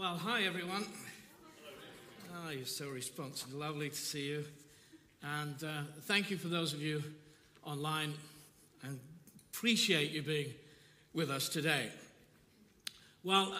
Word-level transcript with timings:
Well, 0.00 0.16
hi 0.16 0.44
everyone. 0.44 0.86
Oh, 2.34 2.48
you're 2.48 2.64
so 2.64 2.88
responsive. 2.88 3.52
Lovely 3.52 3.90
to 3.90 3.94
see 3.94 4.28
you. 4.28 4.46
And 5.22 5.62
uh, 5.62 5.82
thank 6.04 6.30
you 6.30 6.38
for 6.38 6.48
those 6.48 6.72
of 6.72 6.80
you 6.80 7.04
online 7.64 8.14
and 8.82 8.98
appreciate 9.52 10.10
you 10.12 10.22
being 10.22 10.54
with 11.12 11.28
us 11.28 11.50
today. 11.50 11.90
Well, 13.24 13.54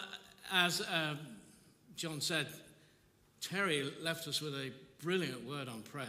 as 0.51 0.81
uh, 0.81 1.13
John 1.95 2.19
said, 2.21 2.47
Terry 3.39 3.93
left 4.01 4.27
us 4.27 4.41
with 4.41 4.55
a 4.55 4.71
brilliant 5.03 5.47
word 5.47 5.67
on 5.67 5.83
prayer 5.83 6.07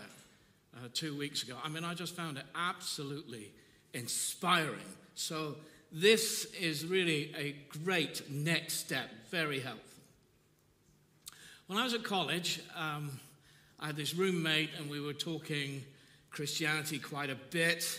uh, 0.77 0.89
two 0.95 1.15
weeks 1.15 1.43
ago. 1.43 1.57
I 1.63 1.69
mean, 1.69 1.85
I 1.85 1.93
just 1.93 2.17
found 2.17 2.39
it 2.39 2.45
absolutely 2.55 3.51
inspiring. 3.93 4.81
So, 5.15 5.57
this 5.93 6.47
is 6.59 6.87
really 6.87 7.35
a 7.37 7.55
great 7.85 8.31
next 8.31 8.77
step, 8.77 9.11
very 9.31 9.61
helpful. 9.61 9.92
When 11.73 11.81
I 11.81 11.85
was 11.85 11.95
at 11.95 12.05
college, 12.05 12.61
um, 12.77 13.19
I 13.81 13.87
had 13.87 13.97
this 13.97 14.15
roommate, 14.15 14.69
and 14.79 14.91
we 14.91 15.01
were 15.01 15.15
talking 15.15 15.83
Christianity 16.31 16.99
quite 16.99 17.31
a 17.31 17.35
bit. 17.35 17.99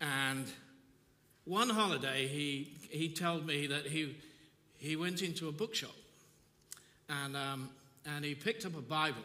And 0.00 0.46
one 1.44 1.70
holiday, 1.70 2.28
he, 2.28 2.72
he 2.88 3.08
told 3.08 3.48
me 3.48 3.66
that 3.66 3.84
he, 3.84 4.16
he 4.78 4.94
went 4.94 5.22
into 5.22 5.48
a 5.48 5.52
bookshop 5.52 5.90
and, 7.08 7.36
um, 7.36 7.70
and 8.06 8.24
he 8.24 8.36
picked 8.36 8.64
up 8.64 8.78
a 8.78 8.80
Bible. 8.80 9.24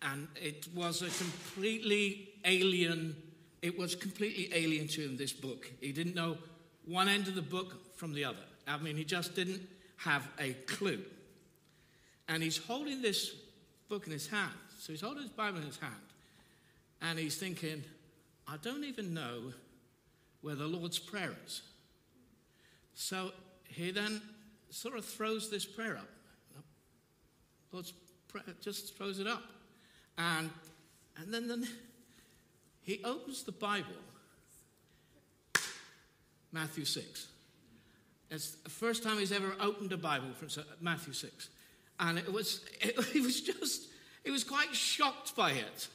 And 0.00 0.26
it 0.36 0.68
was 0.74 1.02
a 1.02 1.10
completely 1.22 2.30
alien, 2.46 3.14
it 3.60 3.78
was 3.78 3.94
completely 3.94 4.48
alien 4.54 4.88
to 4.88 5.02
him, 5.02 5.18
this 5.18 5.34
book. 5.34 5.70
He 5.82 5.92
didn't 5.92 6.14
know 6.14 6.38
one 6.86 7.08
end 7.08 7.28
of 7.28 7.34
the 7.34 7.42
book 7.42 7.76
from 7.96 8.14
the 8.14 8.24
other. 8.24 8.46
I 8.66 8.78
mean, 8.78 8.96
he 8.96 9.04
just 9.04 9.34
didn't 9.34 9.60
have 9.98 10.26
a 10.38 10.54
clue. 10.64 11.04
And 12.30 12.44
he's 12.44 12.58
holding 12.58 13.02
this 13.02 13.34
book 13.88 14.06
in 14.06 14.12
his 14.12 14.28
hand. 14.28 14.52
So 14.78 14.92
he's 14.92 15.00
holding 15.00 15.22
his 15.22 15.32
Bible 15.32 15.58
in 15.58 15.64
his 15.64 15.78
hand. 15.78 15.92
And 17.02 17.18
he's 17.18 17.36
thinking, 17.36 17.82
I 18.46 18.56
don't 18.62 18.84
even 18.84 19.12
know 19.12 19.52
where 20.40 20.54
the 20.54 20.66
Lord's 20.66 20.98
Prayer 20.98 21.32
is. 21.44 21.62
So 22.94 23.32
he 23.64 23.90
then 23.90 24.22
sort 24.70 24.96
of 24.96 25.04
throws 25.04 25.50
this 25.50 25.66
prayer 25.66 25.96
up. 25.96 26.08
Lord's 27.72 27.92
Prayer, 28.28 28.44
just 28.60 28.96
throws 28.96 29.18
it 29.18 29.26
up. 29.26 29.42
And, 30.16 30.50
and 31.16 31.34
then, 31.34 31.48
then 31.48 31.66
he 32.82 33.00
opens 33.04 33.42
the 33.42 33.52
Bible, 33.52 33.86
Matthew 36.52 36.84
6. 36.84 37.26
It's 38.30 38.52
the 38.52 38.70
first 38.70 39.02
time 39.02 39.18
he's 39.18 39.32
ever 39.32 39.52
opened 39.60 39.92
a 39.92 39.96
Bible 39.96 40.28
from 40.38 40.48
Matthew 40.80 41.12
6. 41.12 41.48
And 42.00 42.18
it 42.18 42.32
was, 42.32 42.64
it, 42.80 42.96
it 43.14 43.22
was 43.22 43.40
just, 43.40 43.88
he 44.24 44.32
was 44.32 44.42
quite 44.42 44.74
shocked 44.74 45.36
by 45.36 45.52
it. 45.52 45.88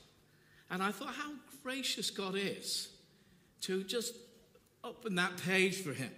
And 0.71 0.81
I 0.81 0.91
thought, 0.91 1.13
how 1.13 1.31
gracious 1.63 2.09
God 2.09 2.35
is 2.37 2.89
to 3.61 3.83
just 3.83 4.15
open 4.83 5.15
that 5.15 5.35
page 5.37 5.81
for 5.81 5.91
him. 5.91 6.11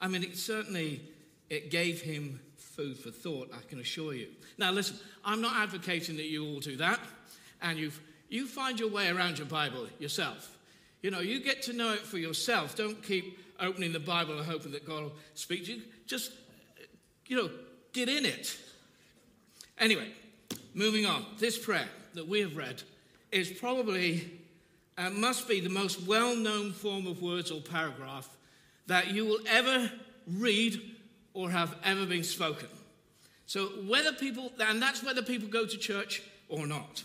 I 0.00 0.08
mean, 0.08 0.22
it 0.22 0.36
certainly 0.36 1.02
it 1.50 1.70
gave 1.70 2.00
him 2.00 2.40
food 2.56 2.96
for 2.96 3.10
thought, 3.10 3.50
I 3.52 3.60
can 3.68 3.80
assure 3.80 4.14
you. 4.14 4.28
Now, 4.56 4.70
listen, 4.70 4.96
I'm 5.24 5.40
not 5.40 5.56
advocating 5.56 6.16
that 6.16 6.26
you 6.26 6.46
all 6.46 6.60
do 6.60 6.76
that, 6.76 7.00
and 7.60 7.78
you 7.78 7.90
you 8.28 8.46
find 8.46 8.78
your 8.78 8.90
way 8.90 9.08
around 9.08 9.38
your 9.38 9.46
Bible 9.46 9.86
yourself. 9.98 10.56
You 11.02 11.10
know, 11.10 11.20
you 11.20 11.40
get 11.40 11.62
to 11.62 11.72
know 11.72 11.92
it 11.92 12.00
for 12.00 12.18
yourself. 12.18 12.76
Don't 12.76 13.02
keep 13.02 13.38
opening 13.60 13.92
the 13.92 14.00
Bible 14.00 14.36
and 14.38 14.46
hoping 14.46 14.72
that 14.72 14.86
God 14.86 15.04
will 15.04 15.12
speak 15.34 15.66
to 15.66 15.74
you. 15.74 15.82
Just, 16.06 16.32
you 17.26 17.36
know, 17.36 17.50
get 17.92 18.08
in 18.08 18.26
it. 18.26 18.56
Anyway, 19.80 20.08
moving 20.74 21.06
on. 21.06 21.24
This 21.38 21.56
prayer 21.56 21.88
that 22.14 22.26
we 22.26 22.40
have 22.40 22.56
read 22.56 22.82
is 23.30 23.50
probably, 23.50 24.30
uh, 24.96 25.10
must 25.10 25.48
be 25.48 25.60
the 25.60 25.68
most 25.68 26.02
well 26.02 26.34
known 26.34 26.72
form 26.72 27.06
of 27.06 27.22
words 27.22 27.50
or 27.50 27.60
paragraph 27.60 28.28
that 28.86 29.08
you 29.08 29.24
will 29.24 29.40
ever 29.46 29.90
read 30.26 30.80
or 31.34 31.50
have 31.50 31.76
ever 31.84 32.06
been 32.06 32.24
spoken. 32.24 32.68
So, 33.46 33.66
whether 33.86 34.12
people, 34.12 34.52
and 34.58 34.82
that's 34.82 35.02
whether 35.02 35.22
people 35.22 35.48
go 35.48 35.64
to 35.64 35.76
church 35.78 36.22
or 36.48 36.66
not. 36.66 37.02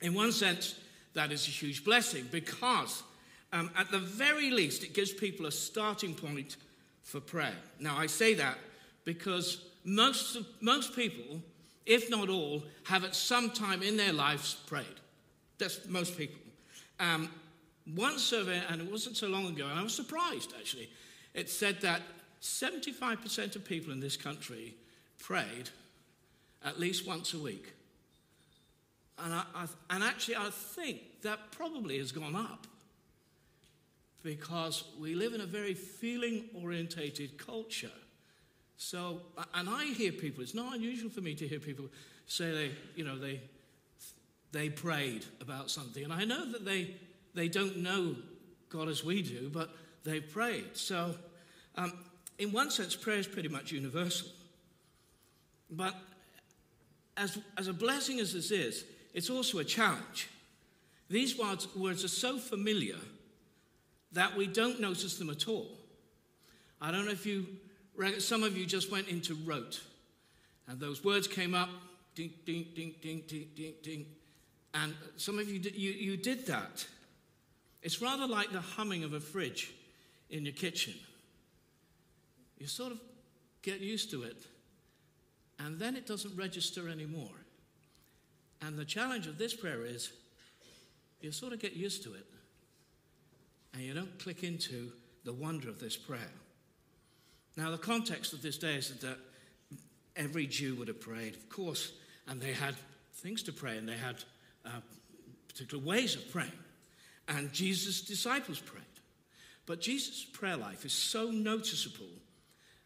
In 0.00 0.14
one 0.14 0.32
sense, 0.32 0.78
that 1.14 1.30
is 1.32 1.46
a 1.46 1.50
huge 1.50 1.84
blessing 1.84 2.28
because, 2.32 3.02
um, 3.52 3.70
at 3.76 3.90
the 3.90 3.98
very 3.98 4.50
least, 4.50 4.82
it 4.82 4.94
gives 4.94 5.12
people 5.12 5.46
a 5.46 5.52
starting 5.52 6.14
point 6.14 6.56
for 7.02 7.20
prayer. 7.20 7.54
Now, 7.78 7.96
I 7.96 8.06
say 8.06 8.34
that 8.34 8.58
because 9.04 9.64
most, 9.84 10.38
most 10.60 10.96
people, 10.96 11.40
if 11.86 12.10
not 12.10 12.28
all, 12.28 12.64
have 12.84 13.04
at 13.04 13.14
some 13.14 13.50
time 13.50 13.82
in 13.82 13.96
their 13.96 14.12
lives 14.12 14.54
prayed. 14.66 14.86
That's 15.58 15.86
most 15.88 16.16
people. 16.16 16.40
Um, 17.00 17.30
one 17.94 18.18
survey, 18.18 18.62
and 18.68 18.80
it 18.80 18.90
wasn't 18.90 19.16
so 19.16 19.28
long 19.28 19.46
ago, 19.46 19.66
and 19.66 19.78
I 19.78 19.82
was 19.82 19.94
surprised 19.94 20.54
actually, 20.58 20.88
it 21.34 21.50
said 21.50 21.80
that 21.82 22.00
75% 22.40 23.56
of 23.56 23.64
people 23.64 23.92
in 23.92 24.00
this 24.00 24.16
country 24.16 24.74
prayed 25.18 25.70
at 26.64 26.78
least 26.78 27.06
once 27.06 27.34
a 27.34 27.38
week. 27.38 27.72
And, 29.18 29.32
I, 29.32 29.44
I, 29.54 29.66
and 29.90 30.02
actually, 30.02 30.36
I 30.36 30.50
think 30.50 31.22
that 31.22 31.52
probably 31.52 31.98
has 31.98 32.12
gone 32.12 32.34
up 32.34 32.66
because 34.22 34.84
we 34.98 35.14
live 35.14 35.34
in 35.34 35.40
a 35.40 35.46
very 35.46 35.74
feeling 35.74 36.44
orientated 36.54 37.38
culture. 37.38 37.90
So, 38.76 39.20
and 39.54 39.68
I 39.68 39.84
hear 39.86 40.12
people, 40.12 40.42
it's 40.42 40.54
not 40.54 40.74
unusual 40.74 41.10
for 41.10 41.20
me 41.20 41.34
to 41.34 41.46
hear 41.46 41.58
people 41.58 41.86
say 42.26 42.50
they, 42.50 42.70
you 42.96 43.04
know, 43.04 43.18
they, 43.18 43.40
they 44.52 44.68
prayed 44.70 45.24
about 45.40 45.70
something. 45.70 46.04
And 46.04 46.12
I 46.12 46.24
know 46.24 46.50
that 46.50 46.64
they, 46.64 46.96
they 47.34 47.48
don't 47.48 47.78
know 47.78 48.16
God 48.68 48.88
as 48.88 49.04
we 49.04 49.22
do, 49.22 49.48
but 49.52 49.70
they 50.04 50.20
prayed. 50.20 50.76
So, 50.76 51.14
um, 51.76 51.92
in 52.38 52.52
one 52.52 52.70
sense, 52.70 52.96
prayer 52.96 53.18
is 53.18 53.26
pretty 53.26 53.48
much 53.48 53.72
universal. 53.72 54.28
But 55.70 55.94
as, 57.16 57.38
as 57.56 57.68
a 57.68 57.72
blessing 57.72 58.20
as 58.20 58.32
this 58.32 58.50
is, 58.50 58.84
it's 59.12 59.30
also 59.30 59.58
a 59.58 59.64
challenge. 59.64 60.28
These 61.08 61.38
words, 61.38 61.68
words 61.76 62.04
are 62.04 62.08
so 62.08 62.38
familiar 62.38 62.98
that 64.12 64.36
we 64.36 64.46
don't 64.46 64.80
notice 64.80 65.16
them 65.16 65.30
at 65.30 65.48
all. 65.48 65.68
I 66.80 66.90
don't 66.90 67.04
know 67.04 67.12
if 67.12 67.26
you, 67.26 67.46
some 68.18 68.42
of 68.42 68.56
you 68.56 68.66
just 68.66 68.90
went 68.90 69.08
into 69.08 69.34
rote, 69.44 69.80
and 70.68 70.80
those 70.80 71.04
words 71.04 71.26
came 71.26 71.54
up, 71.54 71.68
ding, 72.14 72.32
ding, 72.44 72.66
ding, 72.74 72.94
ding, 73.00 73.22
ding, 73.26 73.48
ding, 73.54 73.74
ding, 73.82 74.06
and 74.74 74.94
some 75.16 75.38
of 75.38 75.48
you, 75.48 75.60
you, 75.60 75.92
you 75.92 76.16
did 76.16 76.46
that. 76.46 76.86
It's 77.82 78.00
rather 78.02 78.26
like 78.26 78.50
the 78.50 78.60
humming 78.60 79.04
of 79.04 79.12
a 79.12 79.20
fridge 79.20 79.72
in 80.30 80.44
your 80.44 80.54
kitchen. 80.54 80.94
You 82.58 82.66
sort 82.66 82.92
of 82.92 83.00
get 83.62 83.80
used 83.80 84.10
to 84.10 84.22
it, 84.22 84.42
and 85.58 85.78
then 85.78 85.96
it 85.96 86.06
doesn't 86.06 86.36
register 86.36 86.88
anymore. 86.88 87.30
And 88.62 88.78
the 88.78 88.84
challenge 88.84 89.26
of 89.26 89.36
this 89.36 89.54
prayer 89.54 89.84
is 89.84 90.12
you 91.20 91.32
sort 91.32 91.52
of 91.52 91.58
get 91.58 91.74
used 91.74 92.02
to 92.04 92.14
it 92.14 92.26
and 93.74 93.82
you 93.82 93.92
don't 93.92 94.18
click 94.18 94.44
into 94.44 94.92
the 95.24 95.32
wonder 95.32 95.68
of 95.68 95.80
this 95.80 95.96
prayer. 95.96 96.30
Now, 97.56 97.70
the 97.70 97.78
context 97.78 98.32
of 98.32 98.42
this 98.42 98.58
day 98.58 98.74
is 98.74 98.90
that 98.90 99.18
every 100.16 100.46
Jew 100.46 100.74
would 100.76 100.88
have 100.88 101.00
prayed, 101.00 101.34
of 101.34 101.48
course, 101.48 101.92
and 102.26 102.40
they 102.40 102.52
had 102.52 102.74
things 103.14 103.42
to 103.44 103.52
pray 103.52 103.78
and 103.78 103.88
they 103.88 103.96
had 103.96 104.16
uh, 104.64 104.80
particular 105.48 105.82
ways 105.82 106.16
of 106.16 106.30
praying. 106.32 106.52
And 107.28 107.52
Jesus' 107.52 108.02
disciples 108.02 108.60
prayed. 108.60 108.82
But 109.66 109.80
Jesus' 109.80 110.24
prayer 110.24 110.56
life 110.56 110.84
is 110.84 110.92
so 110.92 111.30
noticeable 111.30 112.06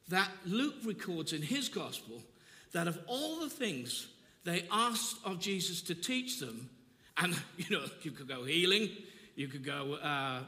that 0.09 0.31
Luke 0.47 0.77
records 0.85 1.33
in 1.33 1.43
his 1.43 1.69
gospel 1.69 2.23
that 2.73 2.87
of 2.87 2.99
all 3.07 3.41
the 3.41 3.51
things 3.51 4.09
they 4.45 4.65
asked 4.71 5.17
of 5.25 5.41
Jesus 5.41 5.83
to 5.83 5.95
teach 5.95 6.41
them. 6.41 6.71
And, 7.17 7.35
you 7.57 7.77
know, 7.77 7.85
you 8.03 8.11
could 8.11 8.29
go 8.29 8.45
healing, 8.45 8.91
you 9.35 9.49
could 9.49 9.65
go, 9.65 9.95
uh, 9.95 10.41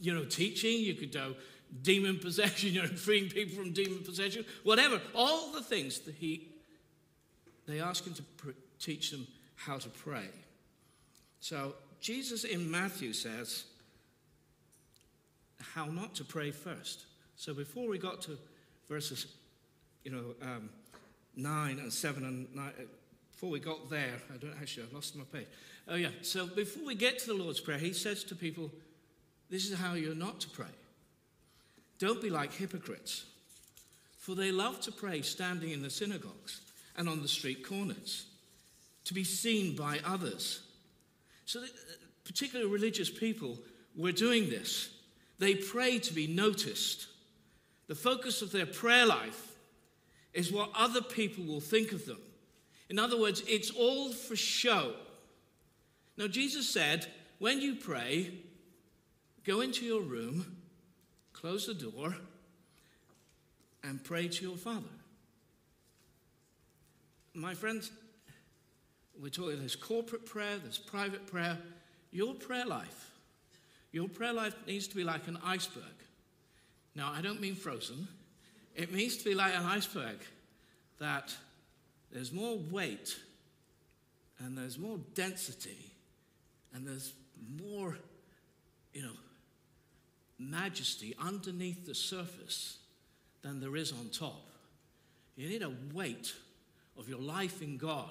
you 0.00 0.14
know, 0.14 0.24
teaching, 0.24 0.80
you 0.80 0.94
could 0.94 1.12
go 1.12 1.34
demon 1.82 2.18
possession, 2.18 2.70
you 2.72 2.82
know, 2.82 2.88
freeing 2.88 3.28
people 3.28 3.62
from 3.62 3.72
demon 3.72 4.02
possession, 4.04 4.44
whatever. 4.62 5.00
All 5.14 5.52
the 5.52 5.62
things 5.62 6.00
that 6.00 6.14
he, 6.14 6.48
they 7.66 7.80
ask 7.80 8.04
him 8.04 8.14
to 8.14 8.22
pr- 8.22 8.50
teach 8.78 9.10
them 9.10 9.26
how 9.56 9.78
to 9.78 9.88
pray. 9.88 10.28
So 11.40 11.74
Jesus 12.00 12.44
in 12.44 12.70
Matthew 12.70 13.12
says 13.12 13.64
how 15.74 15.86
not 15.86 16.14
to 16.16 16.24
pray 16.24 16.50
first. 16.50 17.04
So 17.36 17.54
before 17.54 17.88
we 17.88 17.98
got 17.98 18.22
to 18.22 18.38
verses, 18.88 19.26
you 20.04 20.10
know, 20.10 20.34
um, 20.42 20.70
9 21.36 21.78
and 21.78 21.92
7 21.92 22.24
and 22.24 22.54
9, 22.54 22.72
before 23.30 23.50
we 23.50 23.60
got 23.60 23.88
there, 23.90 24.14
I 24.34 24.36
don't 24.38 24.54
actually, 24.60 24.86
I 24.90 24.94
lost 24.94 25.14
my 25.16 25.24
page. 25.24 25.46
Oh, 25.86 25.94
yeah. 25.94 26.08
So 26.22 26.46
before 26.46 26.84
we 26.84 26.94
get 26.94 27.18
to 27.20 27.26
the 27.26 27.34
Lord's 27.34 27.60
Prayer, 27.60 27.78
he 27.78 27.92
says 27.92 28.24
to 28.24 28.34
people, 28.34 28.70
This 29.48 29.70
is 29.70 29.78
how 29.78 29.94
you're 29.94 30.14
not 30.14 30.40
to 30.40 30.48
pray. 30.50 30.66
Don't 31.98 32.22
be 32.22 32.30
like 32.30 32.52
hypocrites, 32.52 33.24
for 34.18 34.34
they 34.34 34.52
love 34.52 34.80
to 34.82 34.92
pray 34.92 35.22
standing 35.22 35.70
in 35.70 35.82
the 35.82 35.90
synagogues 35.90 36.60
and 36.96 37.08
on 37.08 37.22
the 37.22 37.28
street 37.28 37.66
corners, 37.66 38.26
to 39.04 39.14
be 39.14 39.24
seen 39.24 39.74
by 39.74 40.00
others. 40.04 40.60
So, 41.46 41.60
uh, 41.60 41.66
particularly 42.24 42.70
religious 42.70 43.10
people 43.10 43.58
were 43.96 44.12
doing 44.12 44.50
this. 44.50 44.90
They 45.38 45.54
pray 45.54 45.98
to 46.00 46.12
be 46.12 46.26
noticed. 46.26 47.06
The 47.86 47.94
focus 47.94 48.42
of 48.42 48.52
their 48.52 48.66
prayer 48.66 49.06
life 49.06 49.56
is 50.34 50.52
what 50.52 50.70
other 50.74 51.00
people 51.00 51.44
will 51.44 51.60
think 51.60 51.92
of 51.92 52.04
them. 52.04 52.20
In 52.90 52.98
other 52.98 53.18
words, 53.18 53.42
it's 53.48 53.70
all 53.70 54.12
for 54.12 54.36
show. 54.36 54.94
Now, 56.16 56.26
Jesus 56.26 56.68
said, 56.68 57.06
when 57.38 57.60
you 57.60 57.76
pray, 57.76 58.32
go 59.44 59.60
into 59.60 59.84
your 59.84 60.02
room, 60.02 60.57
close 61.40 61.66
the 61.66 61.74
door, 61.74 62.14
and 63.84 64.02
pray 64.02 64.26
to 64.26 64.44
your 64.44 64.56
Father. 64.56 64.88
My 67.32 67.54
friends, 67.54 67.92
we're 69.20 69.28
talking 69.28 69.60
there's 69.60 69.76
corporate 69.76 70.26
prayer, 70.26 70.58
there's 70.58 70.78
private 70.78 71.26
prayer. 71.26 71.56
Your 72.10 72.34
prayer 72.34 72.66
life, 72.66 73.12
your 73.92 74.08
prayer 74.08 74.32
life 74.32 74.54
needs 74.66 74.88
to 74.88 74.96
be 74.96 75.04
like 75.04 75.28
an 75.28 75.38
iceberg. 75.44 75.84
Now, 76.94 77.12
I 77.14 77.20
don't 77.20 77.40
mean 77.40 77.54
frozen, 77.54 78.08
it 78.74 78.92
needs 78.92 79.16
to 79.18 79.24
be 79.24 79.34
like 79.34 79.54
an 79.54 79.64
iceberg 79.64 80.18
that 80.98 81.34
there's 82.10 82.32
more 82.32 82.58
weight 82.70 83.16
and 84.40 84.56
there's 84.56 84.78
more 84.78 84.98
density 85.14 85.92
and 86.74 86.86
there's 86.86 87.12
more, 87.62 87.96
you 88.92 89.02
know, 89.02 89.12
majesty 90.38 91.14
underneath 91.18 91.86
the 91.86 91.94
surface 91.94 92.78
than 93.42 93.60
there 93.60 93.76
is 93.76 93.92
on 93.92 94.08
top. 94.10 94.50
You 95.36 95.48
need 95.48 95.62
a 95.62 95.72
weight 95.94 96.32
of 96.98 97.08
your 97.08 97.20
life 97.20 97.62
in 97.62 97.76
God. 97.76 98.10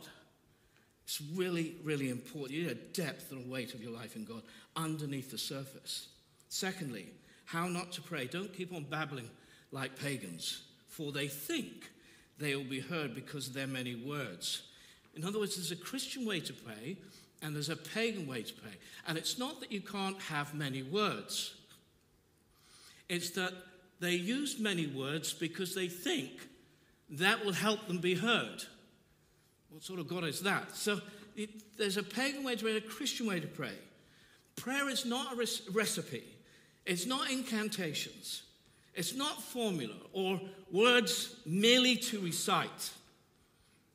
It's 1.03 1.21
really, 1.35 1.75
really 1.83 2.09
important. 2.09 2.51
You 2.51 2.67
need 2.67 2.71
a 2.71 2.75
depth 2.75 3.31
and 3.31 3.45
a 3.45 3.49
weight 3.49 3.73
of 3.73 3.81
your 3.81 3.91
life 3.91 4.15
in 4.15 4.25
God 4.25 4.41
underneath 4.75 5.31
the 5.31 5.37
surface. 5.37 6.07
Secondly, 6.49 7.07
how 7.45 7.67
not 7.67 7.91
to 7.93 8.01
pray. 8.01 8.27
Don't 8.27 8.53
keep 8.53 8.73
on 8.73 8.83
babbling 8.83 9.29
like 9.71 9.97
pagans, 9.99 10.63
for 10.87 11.11
they 11.11 11.27
think 11.27 11.89
they 12.37 12.55
will 12.55 12.63
be 12.63 12.79
heard 12.79 13.15
because 13.15 13.47
of 13.47 13.53
their 13.53 13.67
many 13.67 13.95
words. 13.95 14.63
In 15.15 15.23
other 15.23 15.39
words, 15.39 15.55
there's 15.55 15.71
a 15.71 15.75
Christian 15.75 16.25
way 16.25 16.39
to 16.41 16.53
pray 16.53 16.97
and 17.41 17.55
there's 17.55 17.69
a 17.69 17.75
pagan 17.75 18.27
way 18.27 18.43
to 18.43 18.53
pray. 18.53 18.73
And 19.07 19.17
it's 19.17 19.37
not 19.37 19.59
that 19.61 19.71
you 19.71 19.81
can't 19.81 20.19
have 20.23 20.53
many 20.53 20.83
words, 20.83 21.55
it's 23.09 23.31
that 23.31 23.53
they 23.99 24.13
use 24.13 24.59
many 24.59 24.87
words 24.87 25.33
because 25.33 25.73
they 25.73 25.87
think 25.87 26.31
that 27.09 27.43
will 27.43 27.53
help 27.53 27.87
them 27.87 27.99
be 27.99 28.15
heard. 28.15 28.63
What 29.69 29.83
sort 29.83 29.99
of 29.99 30.07
God 30.07 30.23
is 30.23 30.41
that? 30.41 30.75
So 30.75 30.99
it, 31.35 31.77
there's 31.77 31.97
a 31.97 32.03
pagan 32.03 32.43
way 32.43 32.55
to 32.55 32.63
pray, 32.63 32.77
a 32.77 32.81
Christian 32.81 33.27
way 33.27 33.39
to 33.39 33.47
pray. 33.47 33.73
Prayer 34.55 34.89
is 34.89 35.05
not 35.05 35.33
a 35.33 35.35
res- 35.35 35.61
recipe, 35.71 36.23
it's 36.85 37.05
not 37.05 37.29
incantations, 37.31 38.43
it's 38.93 39.13
not 39.13 39.41
formula 39.41 39.95
or 40.13 40.41
words 40.71 41.35
merely 41.45 41.95
to 41.95 42.19
recite. 42.19 42.91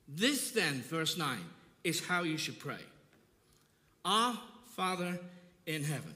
This, 0.08 0.50
then, 0.50 0.82
verse 0.82 1.16
9, 1.16 1.38
is 1.84 2.06
how 2.06 2.22
you 2.22 2.36
should 2.36 2.58
pray 2.58 2.82
Our 4.04 4.38
Father 4.76 5.18
in 5.66 5.84
heaven. 5.84 6.14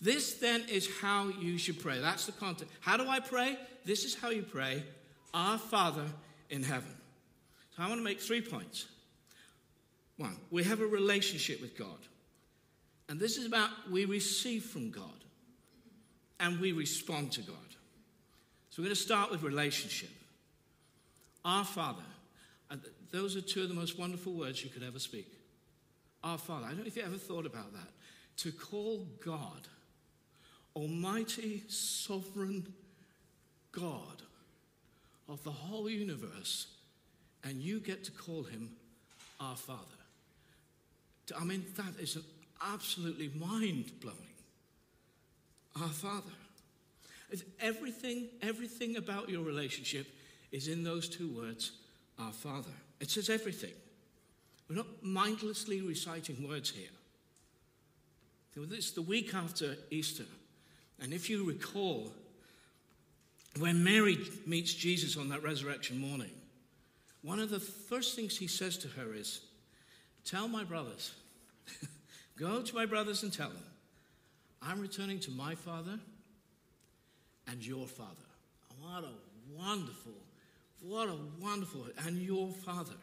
This 0.00 0.34
then 0.34 0.64
is 0.68 0.88
how 1.00 1.28
you 1.28 1.58
should 1.58 1.80
pray. 1.80 2.00
That's 2.00 2.26
the 2.26 2.32
content. 2.32 2.70
How 2.80 2.96
do 2.96 3.06
I 3.08 3.20
pray? 3.20 3.58
This 3.84 4.04
is 4.04 4.14
how 4.14 4.30
you 4.30 4.42
pray. 4.42 4.82
Our 5.34 5.58
Father 5.58 6.06
in 6.48 6.62
heaven. 6.62 6.94
So 7.76 7.82
I 7.82 7.88
want 7.88 8.00
to 8.00 8.04
make 8.04 8.20
three 8.20 8.40
points. 8.40 8.86
One, 10.16 10.36
we 10.50 10.64
have 10.64 10.80
a 10.80 10.86
relationship 10.86 11.60
with 11.60 11.78
God. 11.78 11.98
And 13.08 13.18
this 13.18 13.36
is 13.36 13.46
about 13.46 13.70
we 13.90 14.04
receive 14.04 14.64
from 14.64 14.90
God 14.90 15.04
and 16.38 16.60
we 16.60 16.72
respond 16.72 17.32
to 17.32 17.42
God. 17.42 17.56
So 18.70 18.80
we're 18.80 18.86
going 18.86 18.96
to 18.96 19.02
start 19.02 19.30
with 19.30 19.42
relationship. 19.42 20.10
Our 21.44 21.64
Father. 21.64 22.02
Those 23.10 23.36
are 23.36 23.40
two 23.40 23.62
of 23.62 23.68
the 23.68 23.74
most 23.74 23.98
wonderful 23.98 24.32
words 24.32 24.62
you 24.62 24.70
could 24.70 24.82
ever 24.82 24.98
speak. 24.98 25.32
Our 26.22 26.38
Father. 26.38 26.66
I 26.66 26.68
don't 26.68 26.80
know 26.80 26.86
if 26.86 26.96
you 26.96 27.02
ever 27.02 27.16
thought 27.16 27.46
about 27.46 27.72
that. 27.72 27.88
To 28.38 28.52
call 28.52 29.06
God 29.24 29.66
Almighty, 30.76 31.62
sovereign 31.68 32.72
God 33.72 34.22
of 35.28 35.42
the 35.44 35.50
whole 35.50 35.88
universe, 35.88 36.66
and 37.44 37.60
you 37.60 37.80
get 37.80 38.04
to 38.04 38.10
call 38.12 38.42
him 38.42 38.70
our 39.40 39.56
Father. 39.56 39.80
I 41.38 41.44
mean, 41.44 41.64
that 41.76 42.00
is 42.00 42.16
an 42.16 42.24
absolutely 42.60 43.30
mind 43.38 43.92
blowing. 44.00 44.16
Our 45.80 45.88
Father. 45.88 46.32
everything, 47.60 48.26
everything 48.42 48.96
about 48.96 49.28
your 49.28 49.42
relationship 49.42 50.08
is 50.50 50.66
in 50.66 50.82
those 50.82 51.08
two 51.08 51.28
words, 51.28 51.72
our 52.18 52.32
Father. 52.32 52.72
It 52.98 53.10
says 53.10 53.30
everything. 53.30 53.72
We're 54.68 54.76
not 54.76 55.02
mindlessly 55.02 55.80
reciting 55.80 56.46
words 56.48 56.70
here. 56.70 56.88
It's 58.72 58.90
the 58.90 59.02
week 59.02 59.34
after 59.34 59.76
Easter. 59.90 60.24
And 61.00 61.12
if 61.12 61.30
you 61.30 61.44
recall, 61.44 62.12
when 63.58 63.82
Mary 63.82 64.18
meets 64.46 64.72
Jesus 64.74 65.16
on 65.16 65.28
that 65.30 65.42
resurrection 65.42 65.98
morning, 65.98 66.30
one 67.22 67.40
of 67.40 67.50
the 67.50 67.60
first 67.60 68.16
things 68.16 68.36
he 68.36 68.46
says 68.46 68.76
to 68.78 68.88
her 68.88 69.14
is, 69.14 69.40
Tell 70.24 70.48
my 70.48 70.64
brothers, 70.64 71.14
go 72.38 72.62
to 72.62 72.74
my 72.74 72.86
brothers 72.86 73.22
and 73.22 73.32
tell 73.32 73.48
them, 73.48 73.64
I'm 74.62 74.80
returning 74.80 75.18
to 75.20 75.30
my 75.30 75.54
father 75.54 75.98
and 77.48 77.64
your 77.66 77.86
father. 77.86 78.10
What 78.80 79.04
a 79.04 79.58
wonderful, 79.58 80.12
what 80.80 81.08
a 81.08 81.16
wonderful, 81.40 81.86
and 82.06 82.18
your 82.18 82.48
father. 82.48 82.94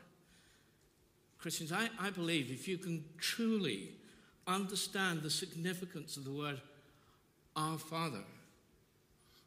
Christians, 1.40 1.72
I, 1.72 1.90
I 2.00 2.10
believe 2.10 2.52
if 2.52 2.68
you 2.68 2.78
can 2.78 3.04
truly 3.18 3.90
understand 4.48 5.22
the 5.22 5.30
significance 5.30 6.18
of 6.18 6.24
the 6.24 6.32
word 6.32 6.62
our 7.58 7.78
Father. 7.78 8.24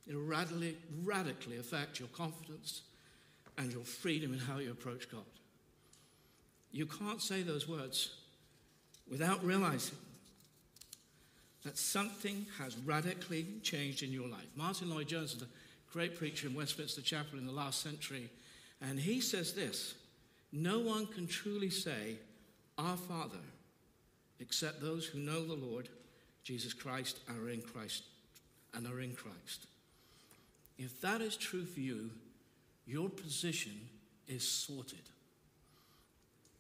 It'll 0.07 0.23
radically, 0.23 0.77
radically 1.05 1.59
affect 1.59 2.01
your 2.01 2.09
confidence 2.09 2.83
and 3.57 3.73
your 3.73 3.85
freedom 3.85 4.33
in 4.33 4.41
how 4.41 4.59
you 4.59 4.73
approach 4.73 5.09
God. 5.11 5.25
You 6.73 6.87
can't 6.87 7.23
say 7.23 7.43
those 7.43 7.69
words 7.69 8.17
without 9.09 9.45
realizing 9.45 9.99
that 11.65 11.79
something 11.79 12.47
has 12.59 12.77
radically 12.79 13.47
changed 13.63 14.03
in 14.03 14.13
your 14.13 14.29
life. 14.29 14.47
Martyn 14.57 14.91
Lloyd-Jones 14.91 15.35
is 15.35 15.43
a 15.43 15.93
great 15.93 16.17
preacher 16.17 16.49
in 16.49 16.55
Westminster 16.55 17.03
Chapel 17.03 17.39
in 17.39 17.47
the 17.47 17.53
last 17.53 17.83
century, 17.83 18.31
and 18.81 18.99
he 18.99 19.21
says 19.21 19.53
this 19.53 19.95
No 20.53 20.79
one 20.79 21.07
can 21.07 21.27
truly 21.27 21.71
say, 21.71 22.17
Our 22.79 22.97
Father, 22.97 23.45
except 24.39 24.81
those 24.81 25.07
who 25.07 25.19
know 25.19 25.45
the 25.45 25.55
Lord 25.55 25.89
Jesus 26.51 26.73
Christ 26.73 27.21
are 27.29 27.49
in 27.49 27.63
Christ 27.63 28.03
and 28.75 28.85
are 28.85 29.01
in 29.01 29.15
Christ. 29.15 29.69
If 30.79 31.01
that 31.01 31.21
is 31.21 31.37
true 31.37 31.65
for 31.65 31.79
you, 31.79 32.11
your 32.89 33.09
position 33.09 33.81
is 34.27 34.43
sorted. 34.43 34.99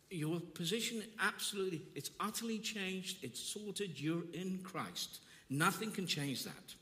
Your 0.08 0.38
position 0.38 1.02
absolutely, 1.18 1.82
it's 1.96 2.12
utterly 2.20 2.60
changed, 2.60 3.24
it's 3.24 3.40
sorted, 3.40 4.00
you're 4.00 4.22
in 4.32 4.60
Christ. 4.62 5.22
Nothing 5.50 5.90
can 5.90 6.06
change 6.06 6.44
that. 6.44 6.74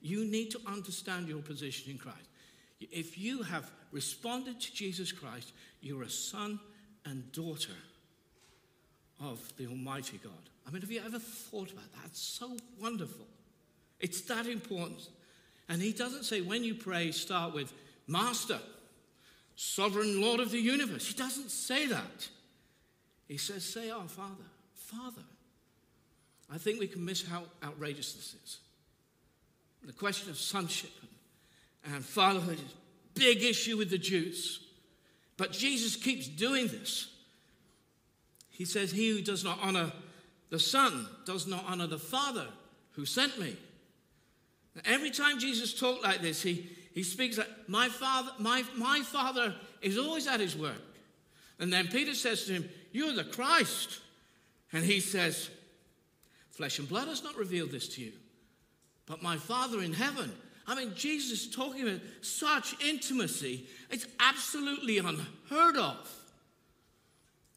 You 0.00 0.24
need 0.24 0.52
to 0.52 0.60
understand 0.68 1.26
your 1.26 1.42
position 1.42 1.90
in 1.90 1.98
Christ. 1.98 2.28
If 2.80 3.18
you 3.18 3.42
have 3.42 3.68
responded 3.90 4.60
to 4.60 4.72
Jesus 4.72 5.10
Christ, 5.10 5.52
you're 5.80 6.04
a 6.04 6.08
son 6.08 6.60
and 7.04 7.32
daughter 7.32 7.72
of 9.20 9.52
the 9.56 9.66
Almighty 9.66 10.18
God. 10.22 10.32
I 10.66 10.70
mean, 10.70 10.82
have 10.82 10.90
you 10.90 11.02
ever 11.04 11.18
thought 11.18 11.70
about 11.70 11.92
that? 11.92 12.06
It's 12.06 12.22
so 12.22 12.56
wonderful. 12.80 13.26
It's 13.98 14.22
that 14.22 14.46
important. 14.46 15.00
And 15.68 15.80
he 15.80 15.92
doesn't 15.92 16.24
say, 16.24 16.40
when 16.40 16.64
you 16.64 16.74
pray, 16.74 17.12
start 17.12 17.54
with, 17.54 17.72
Master, 18.06 18.58
sovereign 19.54 20.20
Lord 20.20 20.40
of 20.40 20.50
the 20.50 20.58
universe. 20.58 21.06
He 21.06 21.14
doesn't 21.14 21.50
say 21.50 21.86
that. 21.86 22.28
He 23.28 23.36
says, 23.36 23.64
say, 23.64 23.90
Our 23.90 24.08
Father. 24.08 24.44
Father. 24.74 25.22
I 26.52 26.58
think 26.58 26.80
we 26.80 26.88
can 26.88 27.04
miss 27.04 27.24
how 27.24 27.44
outrageous 27.62 28.14
this 28.14 28.34
is. 28.44 28.58
The 29.84 29.92
question 29.92 30.30
of 30.30 30.36
sonship 30.36 30.90
and 31.84 32.04
fatherhood 32.04 32.58
is 32.58 32.60
a 32.60 33.18
big 33.18 33.42
issue 33.44 33.76
with 33.76 33.90
the 33.90 33.98
Jews. 33.98 34.60
But 35.36 35.52
Jesus 35.52 35.94
keeps 35.94 36.26
doing 36.26 36.66
this. 36.66 37.08
He 38.60 38.66
says, 38.66 38.90
He 38.90 39.08
who 39.08 39.22
does 39.22 39.42
not 39.42 39.58
honor 39.62 39.90
the 40.50 40.58
Son 40.58 41.08
does 41.24 41.46
not 41.46 41.64
honor 41.66 41.86
the 41.86 41.98
Father 41.98 42.46
who 42.90 43.06
sent 43.06 43.40
me. 43.40 43.56
Every 44.84 45.10
time 45.10 45.38
Jesus 45.38 45.72
talked 45.72 46.04
like 46.04 46.20
this, 46.20 46.42
he, 46.42 46.68
he 46.92 47.02
speaks 47.02 47.36
that 47.36 47.48
my 47.70 47.88
father, 47.88 48.32
my, 48.38 48.62
my 48.76 49.00
father 49.00 49.54
is 49.80 49.96
always 49.96 50.26
at 50.26 50.40
his 50.40 50.58
work. 50.58 50.82
And 51.58 51.72
then 51.72 51.88
Peter 51.88 52.12
says 52.12 52.44
to 52.44 52.52
him, 52.52 52.68
You're 52.92 53.14
the 53.14 53.24
Christ. 53.24 54.00
And 54.74 54.84
he 54.84 55.00
says, 55.00 55.48
Flesh 56.50 56.80
and 56.80 56.86
blood 56.86 57.08
has 57.08 57.24
not 57.24 57.38
revealed 57.38 57.70
this 57.70 57.88
to 57.94 58.02
you, 58.02 58.12
but 59.06 59.22
my 59.22 59.38
Father 59.38 59.80
in 59.80 59.94
heaven. 59.94 60.30
I 60.66 60.74
mean, 60.74 60.92
Jesus 60.94 61.46
is 61.46 61.56
talking 61.56 61.88
about 61.88 62.02
such 62.20 62.74
intimacy, 62.84 63.64
it's 63.88 64.06
absolutely 64.20 64.98
unheard 64.98 65.78
of. 65.78 66.19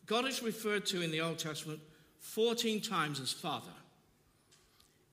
God 0.06 0.26
is 0.28 0.44
referred 0.44 0.86
to 0.88 1.02
in 1.02 1.12
the 1.12 1.22
Old 1.22 1.40
Testament 1.40 1.80
14 2.20 2.82
times 2.82 3.20
as 3.20 3.32
Father. 3.32 3.72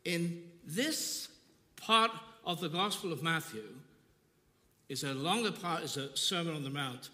In 0.04 0.42
this 0.66 1.28
part 1.76 2.10
of 2.44 2.60
the 2.60 2.68
Gospel 2.68 3.12
of 3.12 3.22
Matthew, 3.22 3.64
is 4.90 5.04
a 5.04 5.14
longer 5.14 5.52
part, 5.52 5.84
is 5.84 5.96
a 5.96 6.14
Sermon 6.16 6.54
on 6.54 6.64
the 6.64 6.70
Mount. 6.70 7.10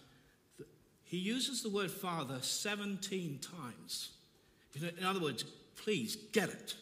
He 1.04 1.18
uses 1.18 1.62
the 1.62 1.68
word 1.68 1.90
Father 1.90 2.38
17 2.40 3.38
times. 3.38 4.12
In 4.74 5.04
other 5.04 5.20
words, 5.20 5.44
please 5.76 6.16
get 6.32 6.48
it. 6.48 6.74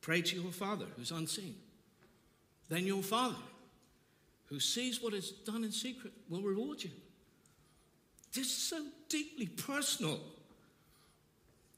Pray 0.00 0.22
to 0.22 0.36
your 0.40 0.50
Father 0.50 0.86
who's 0.96 1.12
unseen. 1.12 1.54
Then 2.68 2.84
your 2.84 3.02
Father, 3.02 3.36
who 4.46 4.58
sees 4.58 5.00
what 5.00 5.14
is 5.14 5.30
done 5.30 5.62
in 5.62 5.70
secret, 5.70 6.12
will 6.28 6.42
reward 6.42 6.82
you. 6.82 6.90
This 8.34 8.46
is 8.48 8.52
so 8.52 8.84
deeply 9.08 9.46
personal. 9.46 10.20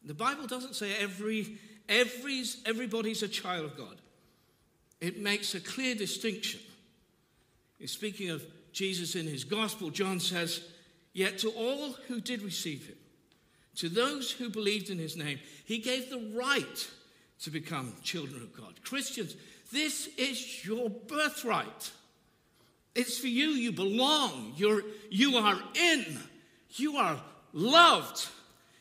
The 0.04 0.14
Bible 0.14 0.46
doesn't 0.46 0.74
say 0.74 0.96
every, 0.96 1.58
every, 1.88 2.44
everybody's 2.64 3.22
a 3.22 3.28
child 3.28 3.66
of 3.66 3.76
God. 3.76 3.96
It 5.00 5.20
makes 5.20 5.54
a 5.54 5.60
clear 5.60 5.94
distinction. 5.94 6.60
Speaking 7.84 8.30
of 8.30 8.42
Jesus 8.72 9.14
in 9.14 9.26
his 9.26 9.44
gospel, 9.44 9.90
John 9.90 10.18
says, 10.18 10.62
Yet 11.12 11.38
to 11.38 11.50
all 11.50 11.92
who 12.08 12.20
did 12.20 12.42
receive 12.42 12.86
him, 12.86 12.96
to 13.76 13.88
those 13.88 14.30
who 14.30 14.48
believed 14.48 14.88
in 14.88 14.98
his 14.98 15.16
name, 15.16 15.38
he 15.64 15.78
gave 15.78 16.08
the 16.08 16.32
right 16.34 16.88
to 17.42 17.50
become 17.50 17.92
children 18.02 18.42
of 18.42 18.56
God. 18.56 18.82
Christians, 18.82 19.36
this 19.72 20.08
is 20.16 20.64
your 20.64 20.88
birthright. 20.88 21.92
It's 22.94 23.18
for 23.18 23.26
you. 23.26 23.48
You 23.48 23.72
belong. 23.72 24.54
You're, 24.56 24.82
you 25.10 25.36
are 25.36 25.58
in. 25.74 26.18
You 26.70 26.96
are 26.96 27.20
loved. 27.52 28.28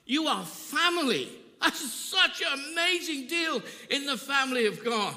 You 0.05 0.27
are 0.27 0.43
family. 0.45 1.29
That's 1.61 1.91
such 1.91 2.41
an 2.41 2.59
amazing 2.71 3.27
deal 3.27 3.61
in 3.89 4.05
the 4.05 4.17
family 4.17 4.65
of 4.67 4.83
God. 4.83 5.15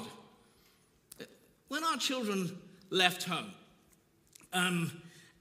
When 1.67 1.83
our 1.83 1.97
children 1.97 2.57
left 2.89 3.23
home, 3.23 3.51
um, 4.53 4.91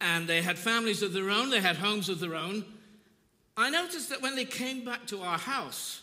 and 0.00 0.28
they 0.28 0.42
had 0.42 0.58
families 0.58 1.02
of 1.02 1.12
their 1.12 1.30
own, 1.30 1.50
they 1.50 1.61
had 1.61 1.76
homes 1.76 2.08
of 2.08 2.20
their 2.20 2.35
own, 2.35 2.64
I 3.56 3.70
noticed 3.70 4.11
that 4.11 4.23
when 4.23 4.37
they 4.37 4.44
came 4.44 4.85
back 4.85 5.06
to 5.08 5.23
our 5.23 5.38
house, 5.38 6.02